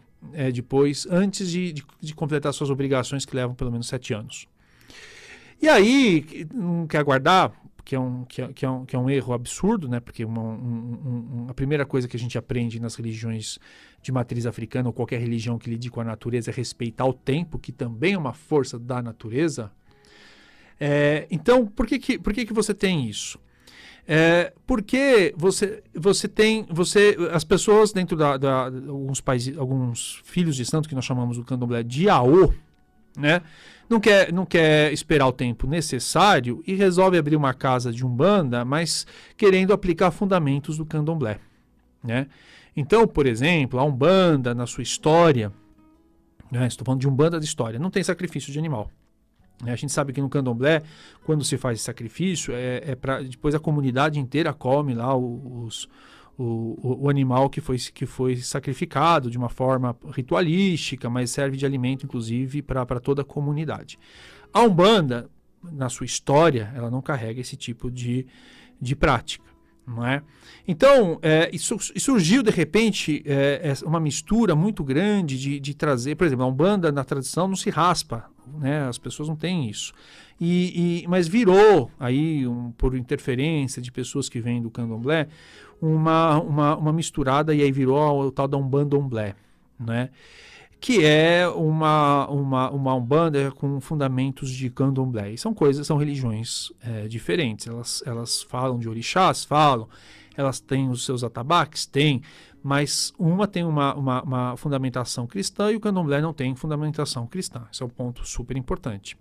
[0.53, 4.47] depois, antes de, de, de completar suas obrigações que levam pelo menos sete anos.
[5.63, 7.53] E aí, não quer guardar,
[7.85, 10.01] que é um, que é, que é um, que é um erro absurdo, né?
[10.01, 13.57] Porque uma, um, um, a primeira coisa que a gente aprende nas religiões
[14.01, 17.57] de matriz africana ou qualquer religião que lide com a natureza é respeitar o tempo,
[17.57, 19.71] que também é uma força da natureza.
[20.77, 23.39] É, então, por que, que, por que, que você tem isso?
[24.05, 30.57] É, porque você, você tem você as pessoas dentro da, da alguns países alguns filhos
[30.57, 32.53] de santo que nós chamamos do candomblé de Aô,
[33.17, 33.41] né?
[33.89, 38.63] Não quer, não quer esperar o tempo necessário e resolve abrir uma casa de umbanda,
[38.63, 39.05] mas
[39.37, 41.39] querendo aplicar fundamentos do candomblé.
[42.03, 42.27] Né?
[42.75, 45.51] Então, por exemplo, a umbanda, na sua história,
[46.51, 48.89] né, estou falando de umbanda de história, não tem sacrifício de animal.
[49.63, 49.71] Né?
[49.71, 50.81] A gente sabe que no candomblé,
[51.25, 55.87] quando se faz sacrifício, é, é para depois a comunidade inteira come lá os,
[56.37, 61.65] o, o, animal que foi, que foi sacrificado de uma forma ritualística, mas serve de
[61.65, 63.99] alimento, inclusive, para toda a comunidade.
[64.51, 65.29] A Umbanda,
[65.61, 68.25] na sua história, ela não carrega esse tipo de,
[68.81, 69.53] de prática.
[69.85, 70.21] Não é?
[70.65, 76.25] Então, é, isso, surgiu de repente é, uma mistura muito grande de, de trazer, por
[76.25, 78.25] exemplo, a Umbanda na tradição não se raspa,
[78.59, 78.87] né?
[78.87, 79.93] as pessoas não têm isso.
[80.39, 85.27] E, e, mas virou aí, um, por interferência de pessoas que vêm do candomblé,
[85.83, 89.35] uma, uma, uma misturada e aí virou o tal da Umbanda Omblé,
[89.77, 90.09] né?
[90.79, 95.37] que é uma, uma, uma umbanda com fundamentos de candomblé.
[95.37, 97.67] são coisas, são religiões é, diferentes.
[97.67, 99.87] Elas, elas falam de orixás, falam,
[100.35, 102.21] elas têm os seus atabaques, têm,
[102.61, 107.65] mas uma tem uma, uma, uma, fundamentação cristã e o candomblé não tem fundamentação cristã.
[107.71, 109.17] Esse é um ponto super importante.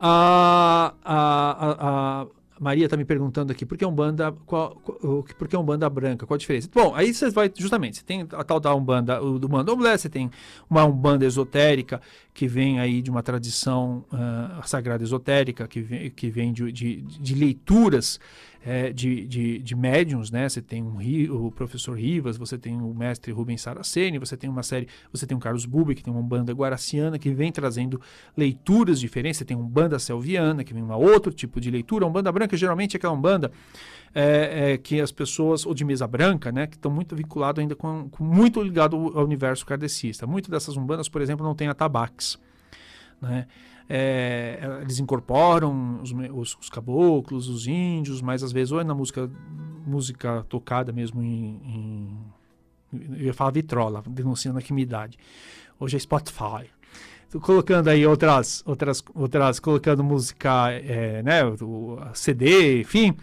[0.00, 2.26] A, a, a, a
[2.62, 6.24] Maria está me perguntando aqui, por que Umbanda, qual, qual, por Umbanda branca?
[6.24, 6.70] Qual a diferença?
[6.72, 10.08] Bom, aí você vai, justamente, você tem a tal da Umbanda, o do Mandomblé, você
[10.08, 10.30] tem
[10.70, 12.00] uma Umbanda esotérica,
[12.34, 17.02] que vem aí de uma tradição uh, sagrada esotérica, que vem, que vem de, de,
[17.02, 18.18] de leituras
[18.64, 20.48] é, de, de, de médiums, né?
[20.48, 20.96] Você tem um,
[21.30, 25.36] o professor Rivas, você tem o mestre Rubens Saraceni, você tem uma série, você tem
[25.36, 28.00] o Carlos Bubi, que tem uma banda guaraciana, que vem trazendo
[28.36, 32.12] leituras diferentes, você tem um banda selviana, que vem um outro tipo de leitura, um
[32.12, 33.50] banda branca geralmente é aquela banda
[34.14, 37.74] é, é, que as pessoas, ou de mesa branca, né, que estão muito vinculados ainda
[37.74, 40.26] com, com, muito ligado ao universo kardecista.
[40.26, 42.38] Muitas dessas umbandas, por exemplo, não tem atabaques,
[43.20, 43.46] né?
[43.88, 48.94] É, eles incorporam os, os, os, caboclos, os índios, mas às vezes ou é na
[48.94, 49.28] música,
[49.84, 52.18] música tocada mesmo em, em
[53.18, 55.18] eu ia falar vitrola, denunciando aqui minha idade.
[55.80, 56.70] Hoje é Spotify.
[57.40, 61.40] Colocando aí outras, outras, outras, colocando música, é, né,
[62.14, 63.16] CD, enfim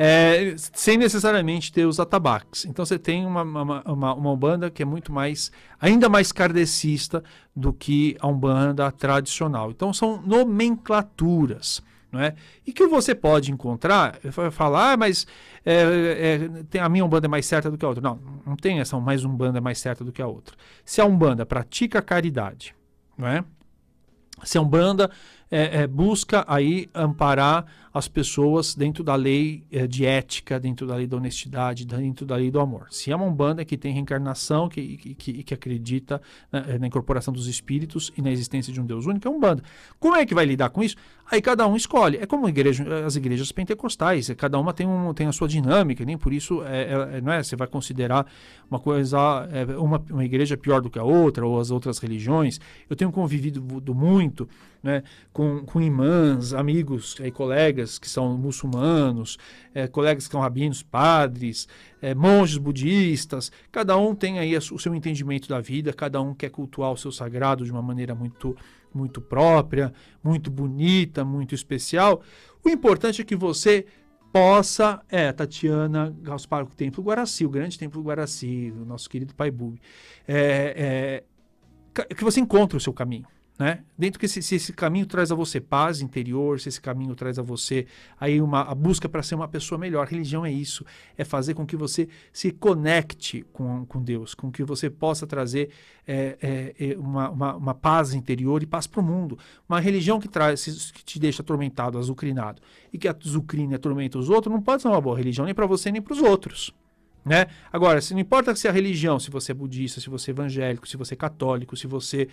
[0.00, 2.64] é, sem necessariamente ter os atabaques.
[2.64, 7.24] Então você tem uma, uma, uma, uma Umbanda que é muito mais, ainda mais kardecista
[7.54, 9.72] do que a Umbanda tradicional.
[9.72, 11.82] Então são nomenclaturas.
[12.12, 12.36] Não é?
[12.66, 14.18] E que você pode encontrar,
[14.50, 15.26] falar, ah, mas
[15.66, 18.00] é, é, a minha Umbanda é mais certa do que a outra.
[18.00, 20.56] Não, não tem essa mais Umbanda é mais certa do que a outra.
[20.84, 22.74] Se a Umbanda pratica caridade,
[23.18, 23.44] não é?
[24.44, 25.10] se a Umbanda
[25.50, 27.66] é, é, busca aí amparar
[27.98, 32.36] as pessoas dentro da lei é, de ética, dentro da lei da honestidade, dentro da
[32.36, 32.86] lei do amor.
[32.90, 37.48] Se é uma Umbanda que tem reencarnação, que, que, que acredita na, na, incorporação dos
[37.48, 39.64] espíritos e na existência de um Deus único, é Umbanda.
[39.98, 40.94] Como é que vai lidar com isso?
[41.30, 42.18] Aí cada um escolhe.
[42.18, 46.16] É como igreja, as igrejas pentecostais, cada uma tem, um, tem a sua dinâmica, nem
[46.16, 48.26] por isso é, é, não é, você vai considerar
[48.70, 52.60] uma coisa, é, uma, uma igreja pior do que a outra, ou as outras religiões.
[52.88, 53.60] Eu tenho convivido
[53.92, 54.48] muito
[54.82, 59.38] né, com, com imãs, amigos e colegas que são muçulmanos,
[59.72, 61.68] é, colegas que são rabinos, padres,
[62.02, 66.50] é, monges budistas, cada um tem aí o seu entendimento da vida, cada um quer
[66.50, 68.56] cultuar o seu sagrado de uma maneira muito,
[68.92, 72.20] muito própria, muito bonita, muito especial.
[72.64, 73.86] O importante é que você
[74.32, 79.50] possa, é, Tatiana Gaspar, o Templo Guaraci, o grande Templo Guaraci, o nosso querido Pai
[79.50, 79.80] Bubi,
[80.26, 81.22] é,
[81.96, 83.26] é, que você encontre o seu caminho.
[83.58, 83.80] Né?
[83.98, 87.40] Dentro que se, se, esse caminho traz a você paz interior, se esse caminho traz
[87.40, 87.86] a você
[88.18, 90.84] aí uma a busca para ser uma pessoa melhor, religião é isso,
[91.16, 95.70] é fazer com que você se conecte com, com Deus, com que você possa trazer
[96.06, 99.36] é, é, é uma, uma, uma, paz interior e paz para o mundo.
[99.68, 104.30] Uma religião que traz que te deixa atormentado, azucrinado e que azucrina e atormenta os
[104.30, 106.72] outros, não pode ser uma boa religião nem para você nem para os outros.
[107.28, 107.46] Né?
[107.70, 110.88] Agora, se não importa se a religião, se você é budista, se você é evangélico,
[110.88, 112.26] se você é católico, se você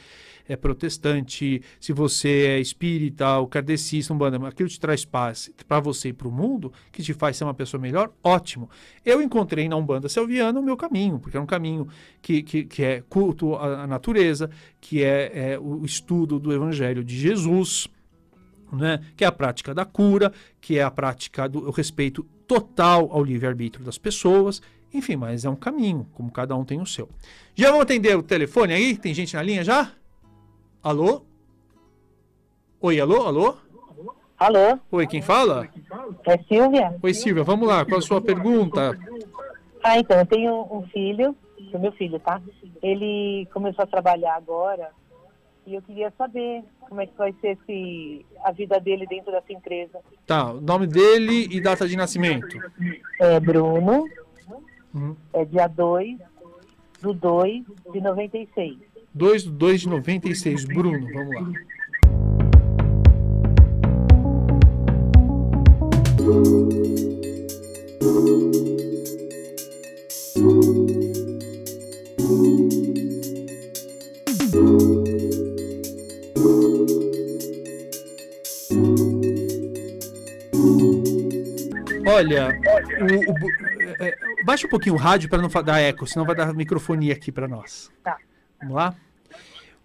[0.48, 5.82] é protestante, se você é espírita, o kardecista, um banda, aquilo te traz paz para
[5.82, 8.70] você e para o mundo, que te faz ser uma pessoa melhor, ótimo.
[9.04, 11.90] Eu encontrei na Umbanda Selviana o meu caminho, porque é um caminho
[12.22, 17.20] que, que, que é culto à natureza, que é, é o estudo do evangelho de
[17.20, 17.90] Jesus,
[18.72, 19.02] né?
[19.18, 20.32] que é a prática da cura,
[20.62, 24.62] que é a prática do respeito total ao livre-arbítrio das pessoas
[24.96, 27.10] enfim, mas é um caminho, como cada um tem o seu.
[27.54, 28.98] Já vamos atender o telefone aí?
[28.98, 29.92] Tem gente na linha já?
[30.82, 31.24] Alô?
[32.82, 33.56] Oi, alô, alô?
[34.38, 34.80] Alô?
[34.92, 35.68] Oi, quem fala?
[36.26, 36.96] É Silvia.
[37.02, 38.98] Oi, Silvia, vamos lá, qual a sua pergunta?
[39.84, 41.36] Ah, então, eu tenho um filho,
[41.74, 42.42] o meu filho, tá?
[42.82, 44.90] Ele começou a trabalhar agora
[45.66, 49.52] e eu queria saber como é que vai ser esse, a vida dele dentro dessa
[49.52, 50.00] empresa.
[50.26, 52.60] Tá, o nome dele e data de nascimento?
[53.20, 54.06] É Bruno
[54.96, 55.16] Uhum.
[55.34, 56.18] É dia 2
[57.02, 58.78] do 2 de 96.
[59.14, 60.66] 2 do 2 de 96.
[60.66, 61.52] Bruno, vamos lá.
[82.08, 82.58] Olha,
[83.02, 83.55] o, o,
[84.00, 87.32] é, baixa um pouquinho o rádio para não dar eco, senão vai dar microfonia aqui
[87.32, 87.92] para nós.
[88.04, 88.18] Tá.
[88.60, 88.96] Vamos lá?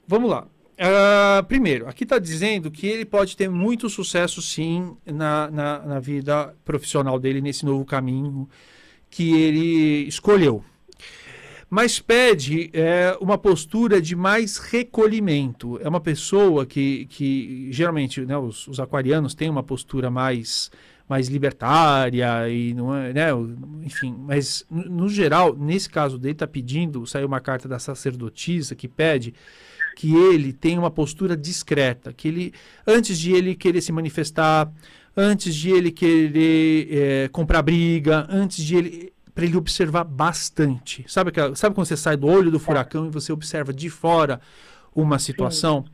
[0.06, 0.46] Vamos lá.
[0.80, 6.00] Uh, primeiro, aqui está dizendo que ele pode ter muito sucesso, sim, na, na, na,
[6.00, 8.48] vida profissional dele, nesse novo caminho
[9.10, 10.64] que ele escolheu.
[11.68, 15.78] mas pede é, uma postura de mais recolhimento.
[15.82, 20.70] É uma pessoa que, que geralmente né, os, os aquarianos têm uma postura mais
[21.10, 23.34] mais libertária e não é, né,
[23.82, 28.88] enfim, mas no, geral, nesse caso dele está pedindo, saiu uma carta da sacerdotisa que
[28.88, 29.34] pede
[29.96, 32.54] que ele tenha uma postura discreta, que ele
[32.86, 34.72] antes de ele querer se manifestar,
[35.16, 41.04] antes de ele querer é, comprar briga, antes de ele para ele observar bastante.
[41.08, 44.40] Sabe, que, sabe quando você sai do olho do furacão e você observa de fora
[44.94, 45.84] uma situação?
[45.86, 45.92] Sim.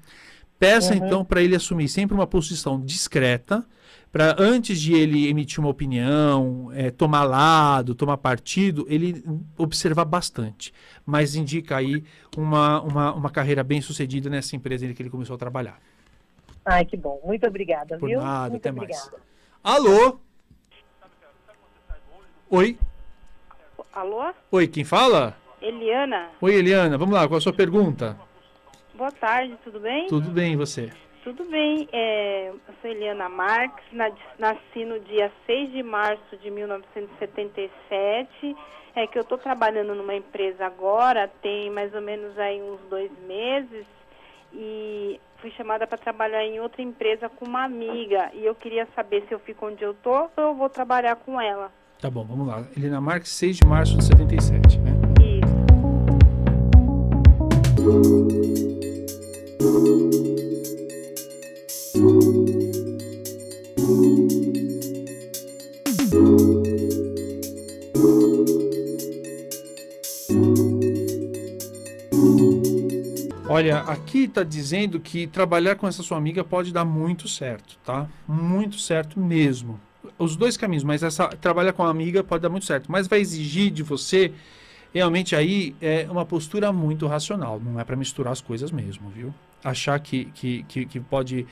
[0.58, 1.06] Peça uhum.
[1.06, 3.64] então para ele assumir sempre uma posição discreta,
[4.12, 9.22] para antes de ele emitir uma opinião, é, tomar lado, tomar partido, ele
[9.58, 10.72] observar bastante.
[11.04, 12.02] Mas indica aí
[12.36, 15.78] uma, uma, uma carreira bem sucedida nessa empresa em que ele começou a trabalhar.
[16.64, 17.20] Ai, que bom.
[17.24, 18.20] Muito obrigada, Por viu?
[18.20, 19.10] nada, Muito até obrigada.
[19.12, 19.22] mais.
[19.62, 20.18] Alô?
[22.48, 22.78] Oi?
[23.92, 24.32] Alô?
[24.50, 25.36] Oi, quem fala?
[25.60, 26.28] Eliana?
[26.40, 26.96] Oi, Eliana.
[26.96, 28.16] Vamos lá, qual a sua pergunta?
[28.94, 30.06] Boa tarde, tudo bem?
[30.06, 30.90] Tudo bem, e você?
[31.26, 31.88] Tudo bem.
[31.92, 33.84] É, eu sou Eliana Marques,
[34.38, 38.56] nasci no dia 6 de março de 1977.
[38.94, 43.10] É que eu estou trabalhando numa empresa agora, tem mais ou menos aí uns dois
[43.26, 43.84] meses,
[44.52, 48.30] e fui chamada para trabalhar em outra empresa com uma amiga.
[48.32, 51.40] E eu queria saber se eu fico onde eu tô ou eu vou trabalhar com
[51.40, 51.72] ela.
[52.00, 52.62] Tá bom, vamos lá.
[52.76, 54.92] Helena Marques, 6 de março de 77, né?
[60.00, 60.25] Isso.
[73.56, 78.06] Olha, aqui está dizendo que trabalhar com essa sua amiga pode dar muito certo, tá?
[78.28, 79.80] Muito certo mesmo.
[80.18, 83.18] Os dois caminhos, mas essa trabalhar com a amiga pode dar muito certo, mas vai
[83.18, 84.30] exigir de você
[84.92, 89.32] realmente aí é uma postura muito racional, não é para misturar as coisas mesmo, viu?
[89.64, 91.46] Achar que, que, que, que pode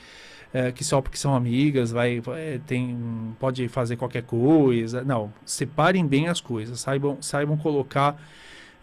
[0.53, 5.33] é, que só porque são amigas vai é, tem pode fazer qualquer coisa, não.
[5.43, 8.15] Separem bem as coisas, saibam saibam colocar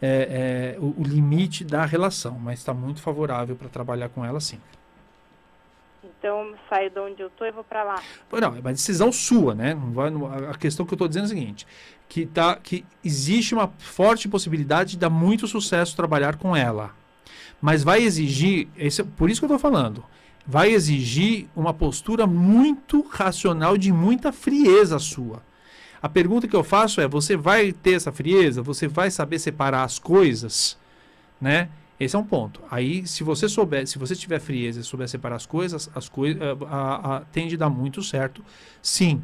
[0.03, 4.41] é, é, o, o, limite da relação, mas está muito favorável para trabalhar com ela
[4.41, 4.59] sim.
[6.03, 8.03] Então saio de onde eu estou e vou para lá.
[8.33, 9.75] Não, é uma decisão sua, né?
[9.75, 10.11] Não vai,
[10.51, 11.67] a questão que eu estou dizendo é a seguinte:
[12.09, 16.91] que, tá, que existe uma forte possibilidade de dar muito sucesso trabalhar com ela.
[17.61, 20.05] Mas vai exigir, esse, por isso que eu estou falando,
[20.45, 25.41] vai exigir uma postura muito racional, de muita frieza sua.
[26.03, 28.61] A pergunta que eu faço é: você vai ter essa frieza?
[28.63, 30.77] Você vai saber separar as coisas,
[31.41, 31.69] né?
[32.01, 32.61] Esse é um ponto.
[32.69, 36.41] Aí, se você souber, se você tiver frieza e souber separar as coisas, as coisas
[37.31, 38.45] tende a dar muito certo,
[38.83, 39.23] sim.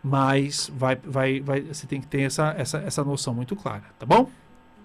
[0.00, 4.06] Mas vai, vai, vai, você tem que ter essa, essa, essa noção muito clara, tá
[4.06, 4.30] bom?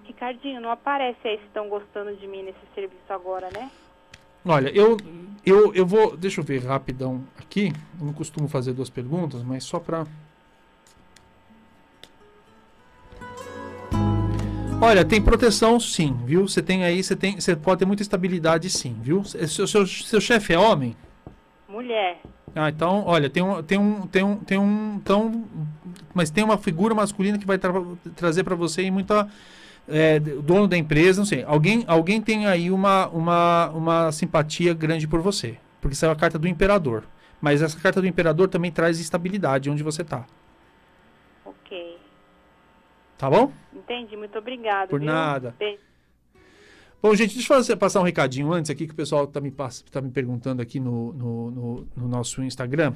[0.05, 3.69] Ricardinho, não aparece aí se estão gostando de mim nesse serviço agora, né?
[4.43, 4.97] Olha, eu,
[5.45, 6.17] eu, eu vou.
[6.17, 7.71] Deixa eu ver rapidão aqui.
[7.99, 10.07] Eu não costumo fazer duas perguntas, mas só para
[14.81, 16.47] Olha, tem proteção sim, viu?
[16.47, 19.23] Você tem aí, você tem, você pode ter muita estabilidade sim, viu?
[19.25, 20.95] Seu, seu, seu chefe é homem?
[21.67, 22.21] Mulher.
[22.55, 25.43] Ah, então, olha, tem um, tem um, tem um, tem um, então,
[26.13, 27.73] mas tem uma figura masculina que vai tra
[28.15, 29.27] trazer para você muita
[29.87, 31.43] é, dono da empresa, não sei.
[31.43, 36.39] Alguém, alguém tem aí uma, uma, uma simpatia grande por você, porque saiu a carta
[36.39, 37.03] do imperador.
[37.41, 40.25] Mas essa carta do imperador também traz estabilidade onde você está.
[43.19, 43.51] Tá bom?
[43.75, 44.87] Entendi, muito obrigado.
[44.87, 45.09] Por viu?
[45.11, 45.53] nada.
[45.59, 45.81] Beijo.
[47.01, 49.51] Bom, gente, deixa eu fazer, passar um recadinho antes aqui que o pessoal está me,
[49.51, 52.93] tá me perguntando aqui no, no, no, no nosso Instagram.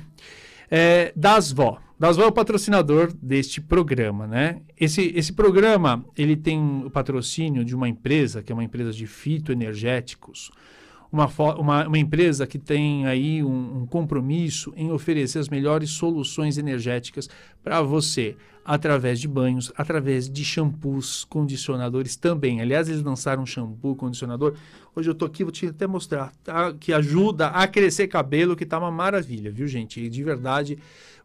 [0.72, 1.78] É, Dasvó.
[2.00, 4.62] Dasvó é o patrocinador deste programa, né?
[4.80, 9.06] Esse, esse programa, ele tem o patrocínio de uma empresa, que é uma empresa de
[9.06, 10.52] fitoenergéticos,
[11.12, 16.58] uma, uma, uma empresa que tem aí um, um compromisso em oferecer as melhores soluções
[16.58, 17.30] energéticas
[17.62, 22.62] para você através de banhos, através de shampoos, condicionadores também.
[22.62, 24.56] Aliás, eles lançaram um shampoo, condicionador.
[24.96, 26.74] Hoje eu tô aqui, vou te até mostrar, tá?
[26.74, 30.00] que ajuda a crescer cabelo, que tá uma maravilha, viu, gente?
[30.00, 30.78] E de verdade,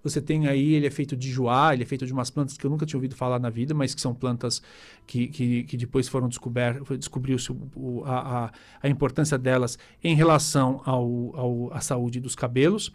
[0.02, 2.64] você tem aí, ele é feito de joá, ele é feito de umas plantas que
[2.64, 4.62] eu nunca tinha ouvido falar na vida, mas que são plantas
[5.06, 7.52] que, que, que depois foram descobertas, descobriu-se
[8.04, 12.92] a, a, a, importância delas em relação ao, ao, à saúde dos cabelos.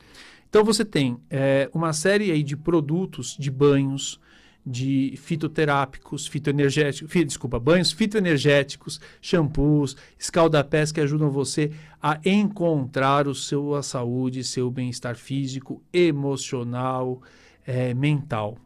[0.49, 4.19] Então você tem é, uma série aí de produtos, de banhos,
[4.65, 13.35] de fitoterápicos, fitoenergéticos, fi, desculpa, banhos fitoenergéticos, shampoos, escaldapés que ajudam você a encontrar o
[13.35, 17.21] seu a saúde, seu bem-estar físico, emocional,
[17.65, 18.57] é, mental.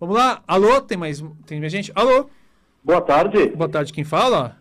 [0.00, 0.42] Vamos lá.
[0.48, 1.92] Alô, tem mais, tem mais gente?
[1.94, 2.24] Alô?
[2.82, 3.48] Boa tarde.
[3.50, 4.56] Boa tarde, quem fala?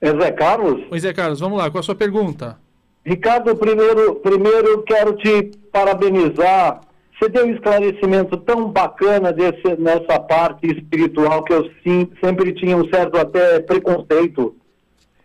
[0.00, 0.82] É Zé Carlos.
[0.90, 2.58] Oi, Zé Carlos, vamos lá, qual a sua pergunta?
[3.06, 6.80] Ricardo, primeiro, primeiro quero te parabenizar.
[7.16, 12.76] Você deu um esclarecimento tão bacana desse, nessa parte espiritual que eu sim, sempre tinha
[12.76, 14.56] um certo até preconceito.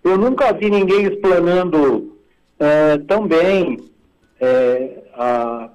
[0.04, 2.16] Eu nunca vi ninguém explanando
[2.60, 3.80] é, tão bem
[4.40, 5.70] é, a,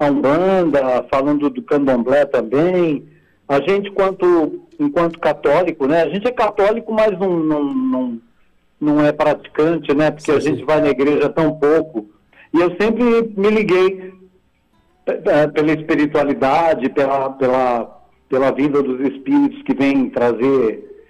[0.00, 3.06] a Umbanda, falando do candomblé também
[3.48, 6.02] a gente, quanto, enquanto católico, né?
[6.02, 8.20] A gente é católico, mas não, não, não,
[8.80, 10.10] não é praticante, né?
[10.10, 12.10] Porque sim, a gente vai na igreja tão pouco.
[12.52, 13.04] E eu sempre
[13.36, 14.12] me liguei
[15.06, 21.06] é, pela espiritualidade, pela, pela, pela vida dos espíritos que vêm trazer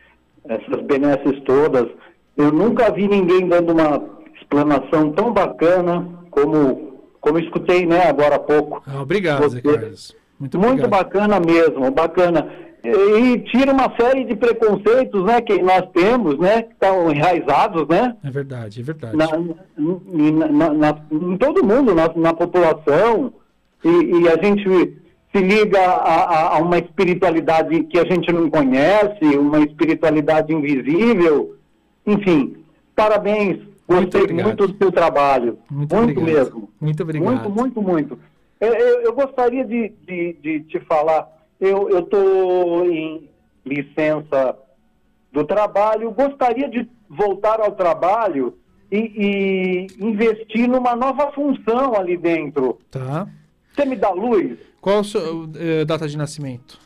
[0.47, 1.89] essas benesses todas.
[2.37, 4.03] Eu nunca vi ninguém dando uma
[4.39, 8.83] explanação tão bacana como, como escutei, né, agora há pouco.
[8.87, 10.15] Ah, obrigado, Zé Carlos.
[10.39, 12.47] Muito, Muito bacana mesmo, bacana.
[12.85, 17.89] E, e, tira uma série de preconceitos, né, que nós temos, né, que estão enraizados,
[17.89, 18.17] né?
[18.23, 19.17] É verdade, é verdade.
[19.17, 19.27] Na,
[19.77, 23.33] na, na, em todo mundo, na, na população,
[23.85, 24.99] e, e, a gente
[25.35, 31.57] se liga a, a, a, uma espiritualidade que a gente não conhece, uma espiritualidade invisível,
[32.07, 32.57] enfim,
[32.95, 33.59] parabéns,
[33.89, 36.69] gostei muito, muito do seu trabalho, muito, muito mesmo.
[36.81, 37.51] Muito obrigado.
[37.51, 38.19] Muito, muito, muito.
[38.61, 41.31] Eu, eu, eu gostaria de, de, de, te falar,
[41.61, 43.29] eu estou em
[43.65, 44.57] licença
[45.33, 48.57] do trabalho, gostaria de voltar ao trabalho
[48.91, 52.81] e, e, investir numa nova função ali dentro.
[52.91, 53.29] Tá.
[53.75, 54.59] Você me dá luz?
[54.81, 56.79] Qual a sua uh, data de nascimento?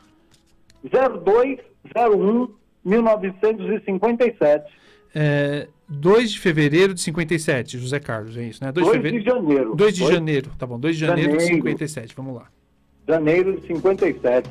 [0.82, 2.48] 0201
[2.84, 4.72] 1957.
[5.14, 8.70] É, 2 de fevereiro de 57, José Carlos, é isso, né?
[8.70, 9.74] 2, 2 de, de janeiro.
[9.74, 10.78] 2 de janeiro, tá bom.
[10.78, 12.46] 2 de janeiro, janeiro de 57, vamos lá.
[13.08, 14.48] Janeiro de 57.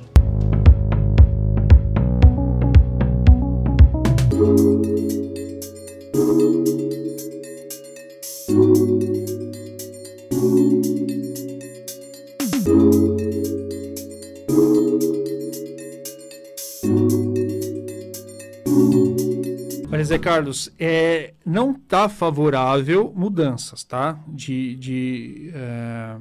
[20.10, 24.20] Zé Carlos, é, não está favorável mudanças, tá?
[24.28, 26.18] De, de, é,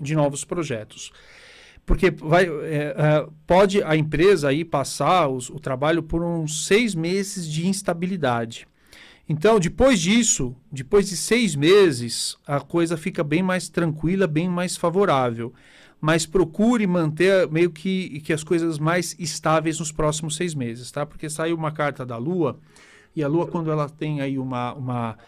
[0.00, 1.12] de novos projetos.
[1.86, 6.96] Porque vai, é, é pode a empresa aí passar os, o trabalho por uns seis
[6.96, 8.66] meses de instabilidade.
[9.28, 14.76] Então, depois disso, depois de seis meses, a coisa fica bem mais tranquila, bem mais
[14.76, 15.54] favorável.
[16.00, 21.06] Mas procure manter meio que, que as coisas mais estáveis nos próximos seis meses, tá?
[21.06, 22.58] Porque saiu uma carta da Lua
[23.18, 25.18] e a Lua, quando ela tem aí uma, uma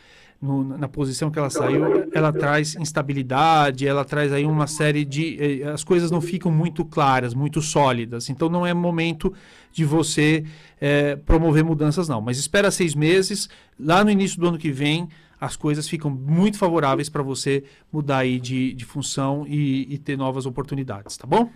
[0.41, 5.63] no, na posição que ela saiu, ela traz instabilidade, ela traz aí uma série de.
[5.63, 8.31] Eh, as coisas não ficam muito claras, muito sólidas.
[8.31, 9.35] Então não é momento
[9.73, 10.45] de você
[10.81, 12.21] eh, promover mudanças, não.
[12.21, 15.09] Mas espera seis meses, lá no início do ano que vem,
[15.41, 20.17] as coisas ficam muito favoráveis para você mudar aí de, de função e, e, ter
[20.17, 21.51] novas oportunidades, tá bom?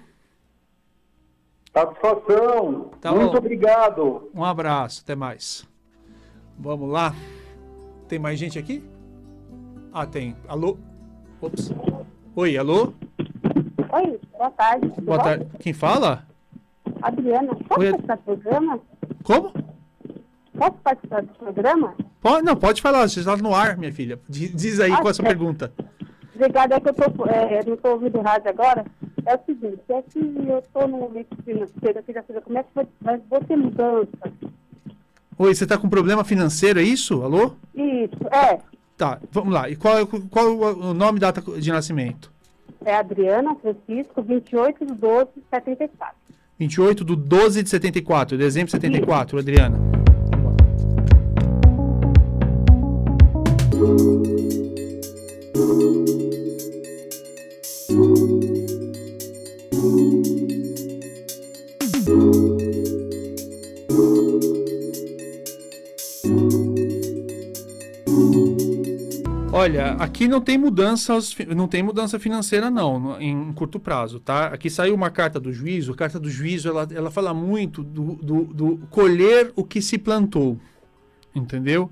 [1.73, 2.91] Satisfação.
[3.01, 3.39] Tá muito bom.
[3.39, 4.31] obrigado.
[4.35, 5.67] Um abraço, até mais.
[6.59, 7.15] Vamos lá.
[8.09, 8.83] Tem mais gente aqui?
[9.93, 10.37] Ah, tem.
[10.49, 10.77] Alô?
[11.41, 11.73] Ops.
[12.37, 12.93] Oi, alô?
[13.93, 14.93] Oi, boa tarde.
[15.01, 15.47] Boa tarde.
[15.61, 16.27] Quem fala?
[17.03, 17.55] Adriana.
[17.55, 18.81] Posso Oi, participar do programa?
[19.23, 19.53] Como?
[20.59, 21.95] Posso participar do programa?
[22.21, 23.09] Pode, não, pode falar.
[23.09, 24.19] Você está no ar, minha filha.
[24.29, 25.73] Diz aí qual é a sua pergunta.
[26.35, 28.85] Obrigada, é que eu tô, é, não estou ouvindo rádio agora.
[29.25, 33.23] É o seguinte, é que eu estou no momento financeiro, saber como é que vai,
[33.31, 34.33] vai ter mudança
[35.37, 37.23] Oi, você está com problema financeiro, é isso?
[37.23, 37.55] Alô?
[37.75, 38.61] Isso, é.
[38.97, 39.69] Tá, vamos lá.
[39.69, 42.33] E qual, é qual é o nome e data de nascimento?
[42.85, 46.17] É Adriana Francisco, 28 de 12 de 74.
[46.59, 49.43] 28 de 12 de 74, dezembro de 74, Isso.
[49.43, 49.77] Adriana.
[53.73, 54.34] Vamos lá.
[69.57, 74.49] Olha, aqui não tem mudanças, não tem mudança financeira não, em curto prazo, tá?
[74.49, 78.17] Aqui saiu uma carta do juízo, a carta do juízo, ela, ela fala muito do,
[78.17, 80.59] do, do colher o que se plantou,
[81.33, 81.89] entendeu?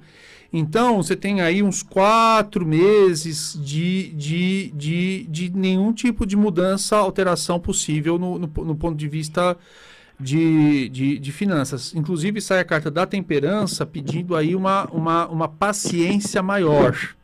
[0.53, 6.97] Então, você tem aí uns quatro meses de, de, de, de nenhum tipo de mudança,
[6.97, 9.57] alteração possível no, no, no ponto de vista
[10.19, 11.95] de, de, de finanças.
[11.95, 17.15] Inclusive, sai a carta da temperança pedindo aí uma, uma, uma paciência maior.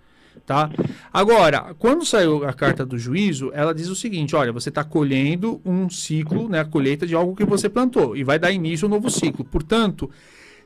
[0.45, 0.71] Tá?
[1.13, 5.61] Agora, quando saiu a carta do juízo, ela diz o seguinte: olha, você está colhendo
[5.65, 8.89] um ciclo, né, a colheita de algo que você plantou, e vai dar início a
[8.89, 9.45] um novo ciclo.
[9.45, 10.11] Portanto,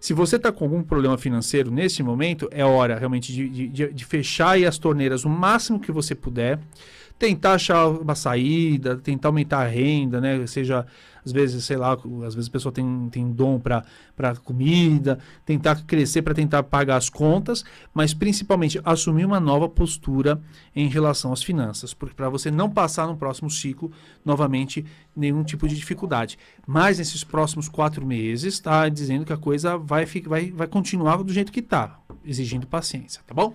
[0.01, 4.05] se você está com algum problema financeiro nesse momento, é hora realmente de, de- de-
[4.05, 6.59] fechar as torneiras o máximo que você puder,
[7.19, 10.45] tentar achar uma saída, tentar aumentar a renda, né?
[10.47, 10.85] Seja,
[11.25, 11.93] às vezes, sei lá,
[12.27, 13.85] às vezes a pessoa tem, tem dom para
[14.45, 17.65] comida, tentar crescer para tentar pagar as contas,
[17.95, 20.41] mas principalmente assumir uma nova postura
[20.75, 23.91] em relação às finanças, porque para você não passar no próximo ciclo
[24.25, 26.39] novamente nenhum tipo de dificuldade.
[26.67, 31.33] Mas nesses próximos quatro meses, está dizendo que a coisa vai, vai, vai continuar do
[31.33, 33.55] jeito que está, exigindo paciência, tá bom?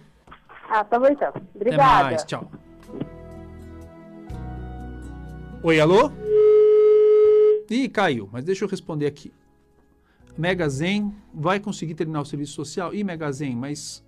[0.69, 1.29] Ah, tá bom então.
[1.29, 2.03] Até Obrigada.
[2.03, 2.51] mais, tchau.
[5.63, 6.11] Oi, alô?
[7.69, 9.31] Ih, caiu, mas deixa eu responder aqui.
[10.37, 12.93] Mega Zen vai conseguir terminar o serviço social?
[12.93, 14.03] Ih, Mega Zen, mas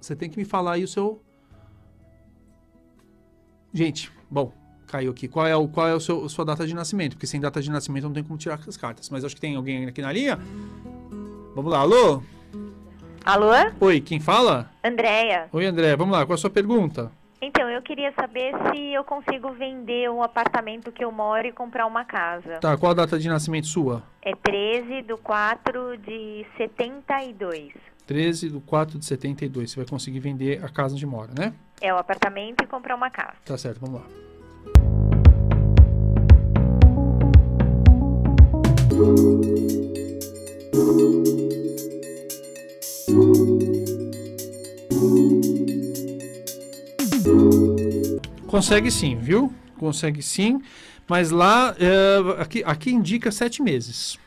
[0.00, 1.22] você tem que me falar aí o seu.
[3.72, 4.52] Gente, bom,
[4.86, 5.28] caiu aqui.
[5.28, 7.12] Qual é, o, qual é o seu, a sua data de nascimento?
[7.12, 9.08] Porque sem data de nascimento não tem como tirar as cartas.
[9.10, 10.38] Mas acho que tem alguém aqui na linha.
[11.54, 12.22] Vamos lá, alô?
[13.24, 13.50] Alô?
[13.80, 14.70] Oi, quem fala?
[14.82, 15.48] Andréia.
[15.52, 17.12] Oi, André, vamos lá, qual é a sua pergunta?
[17.40, 21.86] Então, eu queria saber se eu consigo vender um apartamento que eu moro e comprar
[21.86, 22.58] uma casa.
[22.60, 24.02] Tá, qual a data de nascimento sua?
[24.20, 27.72] É 13 do 4 de 72.
[28.06, 29.70] 13 do 4 de 72.
[29.70, 31.52] Você vai conseguir vender a casa onde mora, né?
[31.80, 33.36] É o apartamento e comprar uma casa.
[33.44, 34.06] Tá certo, vamos lá.
[48.58, 49.54] Consegue sim, viu?
[49.78, 50.60] Consegue sim.
[51.08, 54.18] Mas lá, é, aqui, aqui indica sete meses